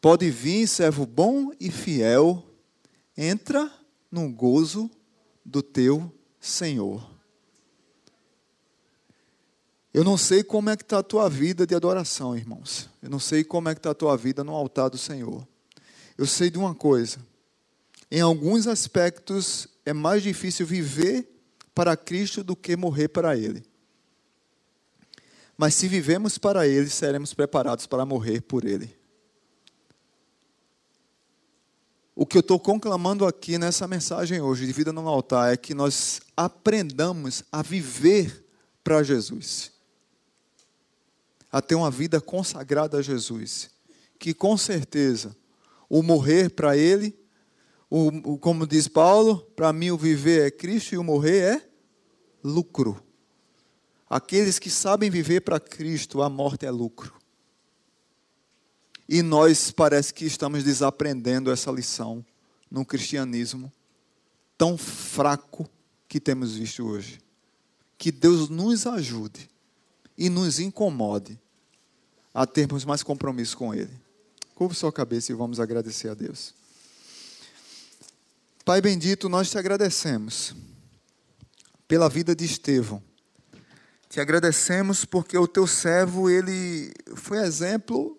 Pode 0.00 0.30
vir, 0.30 0.66
servo 0.66 1.04
bom 1.04 1.50
e 1.58 1.70
fiel, 1.70 2.44
entra 3.16 3.72
no 4.10 4.30
gozo 4.32 4.90
do 5.44 5.62
teu 5.62 6.12
Senhor. 6.40 7.18
Eu 9.92 10.04
não 10.04 10.16
sei 10.16 10.44
como 10.44 10.70
é 10.70 10.76
que 10.76 10.82
está 10.82 10.98
a 10.98 11.02
tua 11.02 11.28
vida 11.28 11.66
de 11.66 11.74
adoração, 11.74 12.36
irmãos. 12.36 12.88
Eu 13.02 13.10
não 13.10 13.18
sei 13.18 13.42
como 13.42 13.68
é 13.68 13.74
que 13.74 13.80
está 13.80 13.90
a 13.90 13.94
tua 13.94 14.16
vida 14.16 14.44
no 14.44 14.54
altar 14.54 14.90
do 14.90 14.98
Senhor. 14.98 15.46
Eu 16.16 16.26
sei 16.26 16.50
de 16.50 16.58
uma 16.58 16.74
coisa. 16.74 17.18
Em 18.10 18.20
alguns 18.20 18.66
aspectos 18.66 19.66
é 19.84 19.92
mais 19.92 20.22
difícil 20.22 20.66
viver 20.66 21.28
para 21.74 21.96
Cristo 21.96 22.44
do 22.44 22.54
que 22.54 22.76
morrer 22.76 23.08
para 23.08 23.36
Ele. 23.36 23.64
Mas 25.56 25.74
se 25.74 25.88
vivemos 25.88 26.38
para 26.38 26.66
Ele, 26.66 26.88
seremos 26.88 27.34
preparados 27.34 27.86
para 27.86 28.06
morrer 28.06 28.40
por 28.42 28.64
Ele. 28.64 28.97
O 32.20 32.26
que 32.26 32.36
eu 32.36 32.40
estou 32.40 32.58
conclamando 32.58 33.24
aqui 33.24 33.58
nessa 33.58 33.86
mensagem 33.86 34.40
hoje, 34.40 34.66
de 34.66 34.72
vida 34.72 34.92
no 34.92 35.06
altar, 35.06 35.52
é 35.52 35.56
que 35.56 35.72
nós 35.72 36.20
aprendamos 36.36 37.44
a 37.52 37.62
viver 37.62 38.44
para 38.82 39.04
Jesus, 39.04 39.70
a 41.48 41.62
ter 41.62 41.76
uma 41.76 41.92
vida 41.92 42.20
consagrada 42.20 42.98
a 42.98 43.02
Jesus, 43.02 43.70
que 44.18 44.34
com 44.34 44.56
certeza 44.56 45.36
o 45.88 46.02
morrer 46.02 46.50
para 46.50 46.76
Ele, 46.76 47.16
o, 47.88 48.08
o, 48.32 48.36
como 48.36 48.66
diz 48.66 48.88
Paulo, 48.88 49.38
para 49.54 49.72
mim 49.72 49.92
o 49.92 49.96
viver 49.96 50.44
é 50.44 50.50
Cristo 50.50 50.96
e 50.96 50.98
o 50.98 51.04
morrer 51.04 51.54
é 51.54 51.68
lucro. 52.42 53.00
Aqueles 54.10 54.58
que 54.58 54.70
sabem 54.70 55.08
viver 55.08 55.42
para 55.42 55.60
Cristo, 55.60 56.20
a 56.20 56.28
morte 56.28 56.66
é 56.66 56.70
lucro. 56.72 57.17
E 59.08 59.22
nós 59.22 59.70
parece 59.70 60.12
que 60.12 60.26
estamos 60.26 60.62
desaprendendo 60.62 61.50
essa 61.50 61.70
lição 61.70 62.24
no 62.70 62.84
cristianismo 62.84 63.72
tão 64.58 64.76
fraco 64.76 65.68
que 66.06 66.20
temos 66.20 66.56
visto 66.56 66.86
hoje. 66.86 67.18
Que 67.96 68.12
Deus 68.12 68.50
nos 68.50 68.86
ajude 68.86 69.48
e 70.16 70.28
nos 70.28 70.58
incomode 70.58 71.40
a 72.34 72.46
termos 72.46 72.84
mais 72.84 73.02
compromisso 73.02 73.56
com 73.56 73.74
Ele. 73.74 73.90
Curva 74.54 74.74
sua 74.74 74.92
cabeça 74.92 75.32
e 75.32 75.34
vamos 75.34 75.58
agradecer 75.58 76.08
a 76.08 76.14
Deus. 76.14 76.54
Pai 78.64 78.82
bendito, 78.82 79.28
nós 79.28 79.50
te 79.50 79.56
agradecemos 79.56 80.54
pela 81.86 82.08
vida 82.08 82.36
de 82.36 82.44
Estevão. 82.44 83.02
Te 84.10 84.20
agradecemos 84.20 85.04
porque 85.04 85.38
o 85.38 85.48
teu 85.48 85.66
servo, 85.66 86.28
ele 86.28 86.92
foi 87.14 87.38
exemplo 87.38 88.17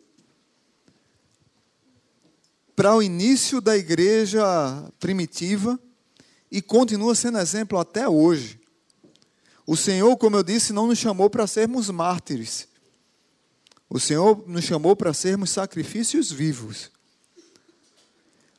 para 2.79 2.95
o 2.95 3.03
início 3.03 3.59
da 3.59 3.75
igreja 3.75 4.41
primitiva 5.01 5.77
e 6.49 6.61
continua 6.61 7.13
sendo 7.13 7.37
exemplo 7.37 7.77
até 7.77 8.07
hoje. 8.07 8.57
O 9.67 9.75
Senhor, 9.75 10.15
como 10.15 10.37
eu 10.37 10.43
disse, 10.43 10.71
não 10.71 10.87
nos 10.87 10.97
chamou 10.97 11.29
para 11.29 11.45
sermos 11.45 11.89
mártires. 11.89 12.69
O 13.89 13.99
Senhor 13.99 14.45
nos 14.47 14.63
chamou 14.63 14.95
para 14.95 15.13
sermos 15.13 15.49
sacrifícios 15.49 16.31
vivos. 16.31 16.89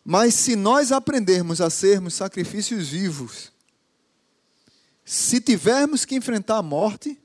Mas 0.04 0.34
se 0.34 0.54
nós 0.54 0.92
aprendermos 0.92 1.62
a 1.62 1.70
sermos 1.70 2.12
sacrifícios 2.12 2.88
vivos, 2.88 3.50
se 5.02 5.40
tivermos 5.40 6.04
que 6.04 6.14
enfrentar 6.14 6.58
a 6.58 6.62
morte, 6.62 7.18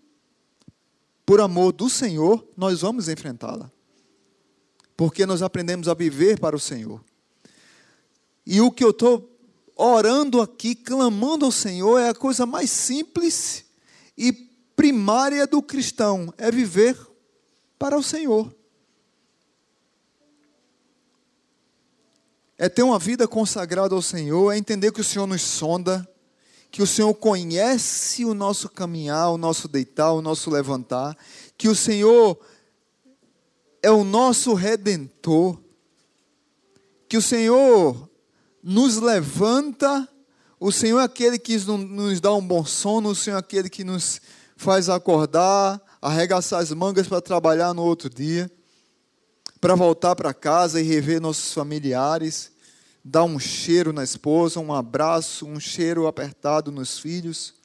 por 1.25 1.41
amor 1.41 1.73
do 1.73 1.89
Senhor, 1.89 2.47
nós 2.55 2.79
vamos 2.79 3.09
enfrentá-la. 3.09 3.69
Porque 4.95 5.25
nós 5.25 5.41
aprendemos 5.41 5.87
a 5.87 5.93
viver 5.93 6.39
para 6.39 6.55
o 6.55 6.59
Senhor. 6.59 7.03
E 8.45 8.61
o 8.61 8.71
que 8.71 8.83
eu 8.83 8.91
estou 8.91 9.29
orando 9.75 10.41
aqui, 10.41 10.75
clamando 10.75 11.45
ao 11.45 11.51
Senhor, 11.51 11.99
é 11.99 12.09
a 12.09 12.15
coisa 12.15 12.45
mais 12.45 12.69
simples 12.69 13.65
e 14.17 14.31
primária 14.75 15.47
do 15.47 15.61
cristão: 15.61 16.33
é 16.37 16.51
viver 16.51 16.97
para 17.77 17.97
o 17.97 18.03
Senhor. 18.03 18.53
É 22.57 22.69
ter 22.69 22.83
uma 22.83 22.97
vida 22.97 23.27
consagrada 23.27 23.93
ao 23.93 24.01
Senhor, 24.01 24.51
é 24.51 24.57
entender 24.57 24.91
que 24.93 25.01
o 25.01 25.03
Senhor 25.03 25.27
nos 25.27 25.41
sonda, 25.41 26.07
que 26.71 26.81
o 26.81 26.87
Senhor 26.87 27.13
conhece 27.13 28.23
o 28.23 28.33
nosso 28.33 28.69
caminhar, 28.69 29.29
o 29.31 29.37
nosso 29.37 29.67
deitar, 29.67 30.13
o 30.13 30.21
nosso 30.21 30.49
levantar, 30.49 31.17
que 31.57 31.67
o 31.67 31.75
Senhor 31.75 32.39
é 33.85 33.91
o 33.91 34.03
nosso 34.03 34.53
redentor, 34.53 35.59
que 37.07 37.17
o 37.17 37.21
Senhor 37.21 38.09
nos 38.63 38.97
levanta, 38.97 40.07
o 40.59 40.71
Senhor 40.71 40.99
é 40.99 41.03
aquele 41.03 41.37
que 41.37 41.57
nos 41.57 42.19
dá 42.19 42.33
um 42.33 42.45
bom 42.45 42.65
sono, 42.65 43.09
o 43.09 43.15
Senhor 43.15 43.37
é 43.37 43.39
aquele 43.39 43.69
que 43.69 43.83
nos 43.83 44.19
faz 44.57 44.89
acordar, 44.89 45.81
arregaçar 46.01 46.61
as 46.61 46.71
mangas 46.71 47.07
para 47.07 47.21
trabalhar 47.21 47.73
no 47.73 47.83
outro 47.83 48.09
dia 48.09 48.51
para 49.65 49.73
voltar 49.73 50.15
para 50.15 50.31
casa 50.31 50.79
e 50.79 50.83
rever 50.83 51.19
nossos 51.19 51.51
familiares, 51.51 52.51
dar 53.03 53.23
um 53.23 53.39
cheiro 53.39 53.91
na 53.91 54.03
esposa, 54.03 54.59
um 54.59 54.71
abraço, 54.71 55.47
um 55.47 55.59
cheiro 55.59 56.05
apertado 56.05 56.71
nos 56.71 56.99
filhos. 56.99 57.55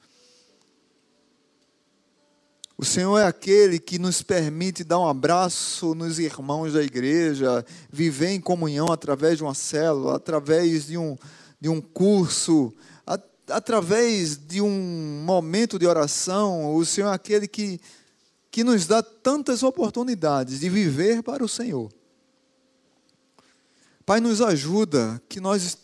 O 2.80 2.84
Senhor 2.86 3.18
é 3.18 3.26
aquele 3.26 3.78
que 3.78 3.98
nos 3.98 4.22
permite 4.22 4.82
dar 4.82 4.98
um 4.98 5.06
abraço 5.06 5.94
nos 5.94 6.18
irmãos 6.18 6.72
da 6.72 6.82
igreja, 6.82 7.62
viver 7.92 8.30
em 8.30 8.40
comunhão 8.40 8.90
através 8.90 9.36
de 9.36 9.44
uma 9.44 9.52
célula, 9.52 10.16
através 10.16 10.86
de 10.86 10.96
um, 10.96 11.14
de 11.60 11.68
um 11.68 11.78
curso, 11.78 12.74
através 13.46 14.34
de 14.34 14.62
um 14.62 15.22
momento 15.26 15.78
de 15.78 15.86
oração. 15.86 16.74
O 16.74 16.82
Senhor 16.86 17.10
é 17.10 17.14
aquele 17.14 17.46
que 17.46 17.78
que 18.50 18.64
nos 18.64 18.86
dá 18.86 19.02
tantas 19.02 19.62
oportunidades 19.62 20.60
de 20.60 20.70
viver 20.70 21.22
para 21.22 21.44
o 21.44 21.48
Senhor. 21.48 21.92
Pai, 24.06 24.20
nos 24.20 24.40
ajuda 24.40 25.22
que 25.28 25.38
nós 25.38 25.76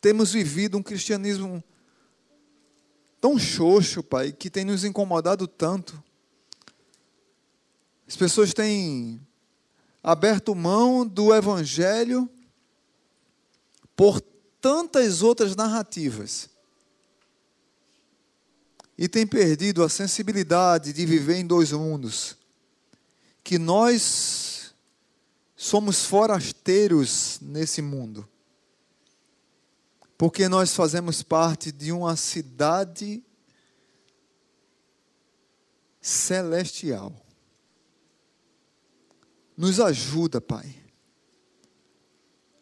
temos 0.00 0.32
vivido 0.32 0.76
um 0.76 0.82
cristianismo 0.82 1.62
tão 3.20 3.38
xoxo, 3.38 4.02
Pai, 4.02 4.32
que 4.32 4.50
tem 4.50 4.64
nos 4.64 4.82
incomodado 4.82 5.46
tanto. 5.46 6.07
As 8.08 8.16
pessoas 8.16 8.54
têm 8.54 9.20
aberto 10.02 10.54
mão 10.54 11.06
do 11.06 11.34
Evangelho 11.34 12.28
por 13.94 14.20
tantas 14.60 15.20
outras 15.22 15.54
narrativas 15.54 16.48
e 18.96 19.06
tem 19.06 19.26
perdido 19.26 19.84
a 19.84 19.88
sensibilidade 19.88 20.92
de 20.92 21.04
viver 21.04 21.36
em 21.36 21.46
dois 21.46 21.70
mundos. 21.70 22.36
Que 23.44 23.58
nós 23.58 24.74
somos 25.54 26.04
forasteiros 26.04 27.38
nesse 27.40 27.82
mundo. 27.82 28.28
Porque 30.16 30.48
nós 30.48 30.74
fazemos 30.74 31.22
parte 31.22 31.70
de 31.70 31.92
uma 31.92 32.16
cidade 32.16 33.22
celestial. 36.00 37.27
Nos 39.58 39.80
ajuda, 39.80 40.40
Pai, 40.40 40.72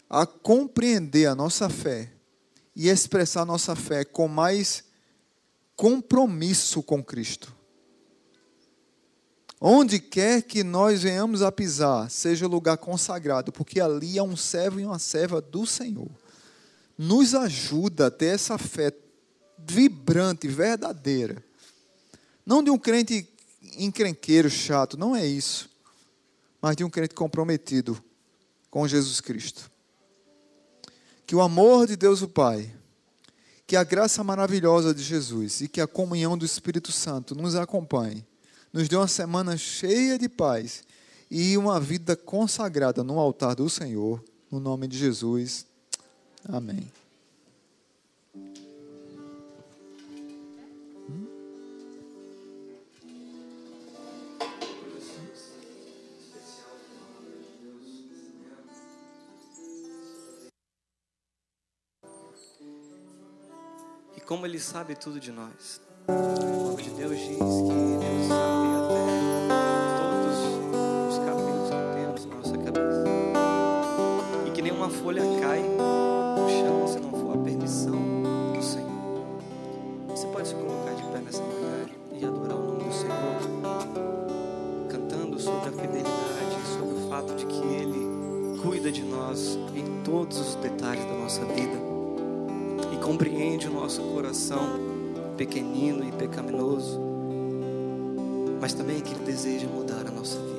a 0.09 0.24
compreender 0.24 1.26
a 1.26 1.34
nossa 1.34 1.68
fé 1.68 2.11
e 2.74 2.88
expressar 2.88 3.42
a 3.42 3.44
nossa 3.44 3.76
fé 3.76 4.03
com 4.03 4.26
mais 4.26 4.82
compromisso 5.76 6.82
com 6.82 7.05
Cristo. 7.05 7.55
Onde 9.61 10.01
quer 10.01 10.40
que 10.40 10.64
nós 10.64 11.03
venhamos 11.03 11.42
a 11.42 11.53
pisar, 11.53 12.11
seja 12.11 12.47
lugar 12.47 12.78
consagrado, 12.78 13.53
porque 13.53 13.78
ali 13.78 14.16
é 14.16 14.22
um 14.22 14.34
servo 14.34 14.80
e 14.80 14.86
uma 14.86 14.99
serva 14.99 15.38
do 15.38 15.66
Senhor. 15.66 16.11
Nos 16.97 17.34
ajuda 17.34 18.07
a 18.07 18.11
ter 18.11 18.34
essa 18.34 18.57
fé 18.57 18.90
vibrante, 19.59 20.49
verdadeira. 20.49 21.44
Não 22.47 22.62
de 22.62 22.70
um 22.70 22.78
crente 22.78 23.28
encrenqueiro, 23.76 24.49
chato, 24.49 24.97
não 24.97 25.14
é 25.14 25.26
isso. 25.26 25.76
Mas 26.61 26.76
de 26.76 26.84
um 26.84 26.90
crente 26.90 27.14
comprometido 27.14 28.02
com 28.70 28.86
Jesus 28.86 29.20
Cristo. 29.20 29.70
Que 31.26 31.34
o 31.34 31.40
amor 31.40 31.86
de 31.86 31.96
Deus 31.96 32.22
o 32.22 32.28
Pai 32.28 32.72
que 33.66 33.74
a 33.74 33.82
graça 33.82 34.22
maravilhosa 34.22 34.94
de 34.94 35.02
Jesus 35.02 35.61
e 35.61 35.68
que 35.68 35.80
a 35.80 35.86
comunhão 35.86 36.38
do 36.38 36.46
Espírito 36.46 36.92
Santo 36.92 37.34
nos 37.34 37.57
acompanhe, 37.57 38.24
nos 38.72 38.88
dê 38.88 38.94
uma 38.94 39.09
semana 39.09 39.57
cheia 39.57 40.18
de 40.18 40.28
paz 40.28 40.84
e 41.28 41.59
uma 41.59 41.80
vida 41.80 42.14
consagrada 42.14 43.02
no 43.02 43.18
altar 43.18 43.57
do 43.57 43.68
Senhor, 43.68 44.22
no 44.50 44.61
nome 44.61 44.86
de 44.86 44.96
Jesus. 44.96 45.66
Amém. 46.48 46.88
Como 64.27 64.45
Ele 64.45 64.59
sabe 64.59 64.97
tudo 64.97 65.20
de 65.20 65.31
nós. 65.31 65.81
A 66.09 66.83
de 66.83 66.91
Deus 66.91 67.16
diz 67.16 67.29
que 67.29 67.39
Deus 67.39 68.27
sabe 68.29 68.68
até 68.77 68.99
todos 70.01 70.39
os 71.09 71.18
cabelos 71.18 71.70
que 71.70 71.77
temos 71.95 72.27
na 72.27 72.35
nossa 72.35 72.59
cabeça. 72.59 73.05
E 74.47 74.51
que 74.51 74.62
nenhuma 74.62 74.91
folha 74.91 75.22
cai 75.41 75.62
no 75.62 76.49
chão 76.49 76.89
se 76.89 76.99
não 76.99 77.12
for 77.12 77.39
a 77.39 77.43
permissão 77.45 77.93
do 78.53 78.62
Senhor. 78.62 79.39
Você 80.09 80.27
pode 80.27 80.49
se 80.49 80.55
colocar 80.55 80.95
de 80.95 81.03
pé 81.05 81.18
nessa 81.20 81.43
manhã 81.43 81.87
e 82.12 82.24
adorar 82.24 82.57
o 82.57 82.66
nome 82.66 82.85
do 82.85 82.93
Senhor, 82.93 84.89
cantando 84.91 85.39
sobre 85.39 85.68
a 85.68 85.72
fidelidade, 85.72 86.66
sobre 86.77 86.97
o 86.97 87.09
fato 87.09 87.33
de 87.37 87.47
que 87.47 87.64
Ele 87.64 88.61
cuida 88.61 88.91
de 88.91 89.03
nós 89.03 89.57
em 89.72 90.03
todos 90.03 90.37
os 90.41 90.57
detalhes 90.57 91.05
da 91.05 91.14
nossa 91.14 91.45
vida 91.45 91.95
compreende 93.07 93.68
o 93.68 93.72
nosso 93.72 94.02
coração 94.02 94.80
pequenino 95.36 96.04
e 96.04 96.11
pecaminoso, 96.11 97.00
mas 98.61 98.72
também 98.72 99.00
que 99.00 99.14
Ele 99.14 99.24
deseja 99.24 99.68
mudar 99.68 100.04
a 100.09 100.11
nossa 100.11 100.40
vida. 100.40 100.57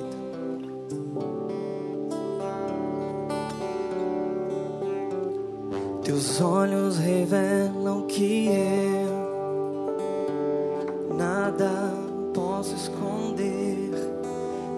Teus 6.02 6.40
olhos 6.40 6.96
revelam 6.96 8.06
que 8.06 8.48
eu 8.48 9.18
nada 11.14 11.92
posso 12.32 12.74
esconder, 12.74 13.90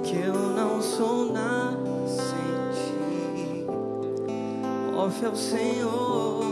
que 0.03 0.17
eu 0.17 0.35
não 0.35 0.83
sou 0.83 1.33
nada 1.33 2.09
sem 2.09 2.27
ti. 2.75 3.65
Ó 4.97 5.09
fiel 5.09 5.37
Senhor. 5.37 6.50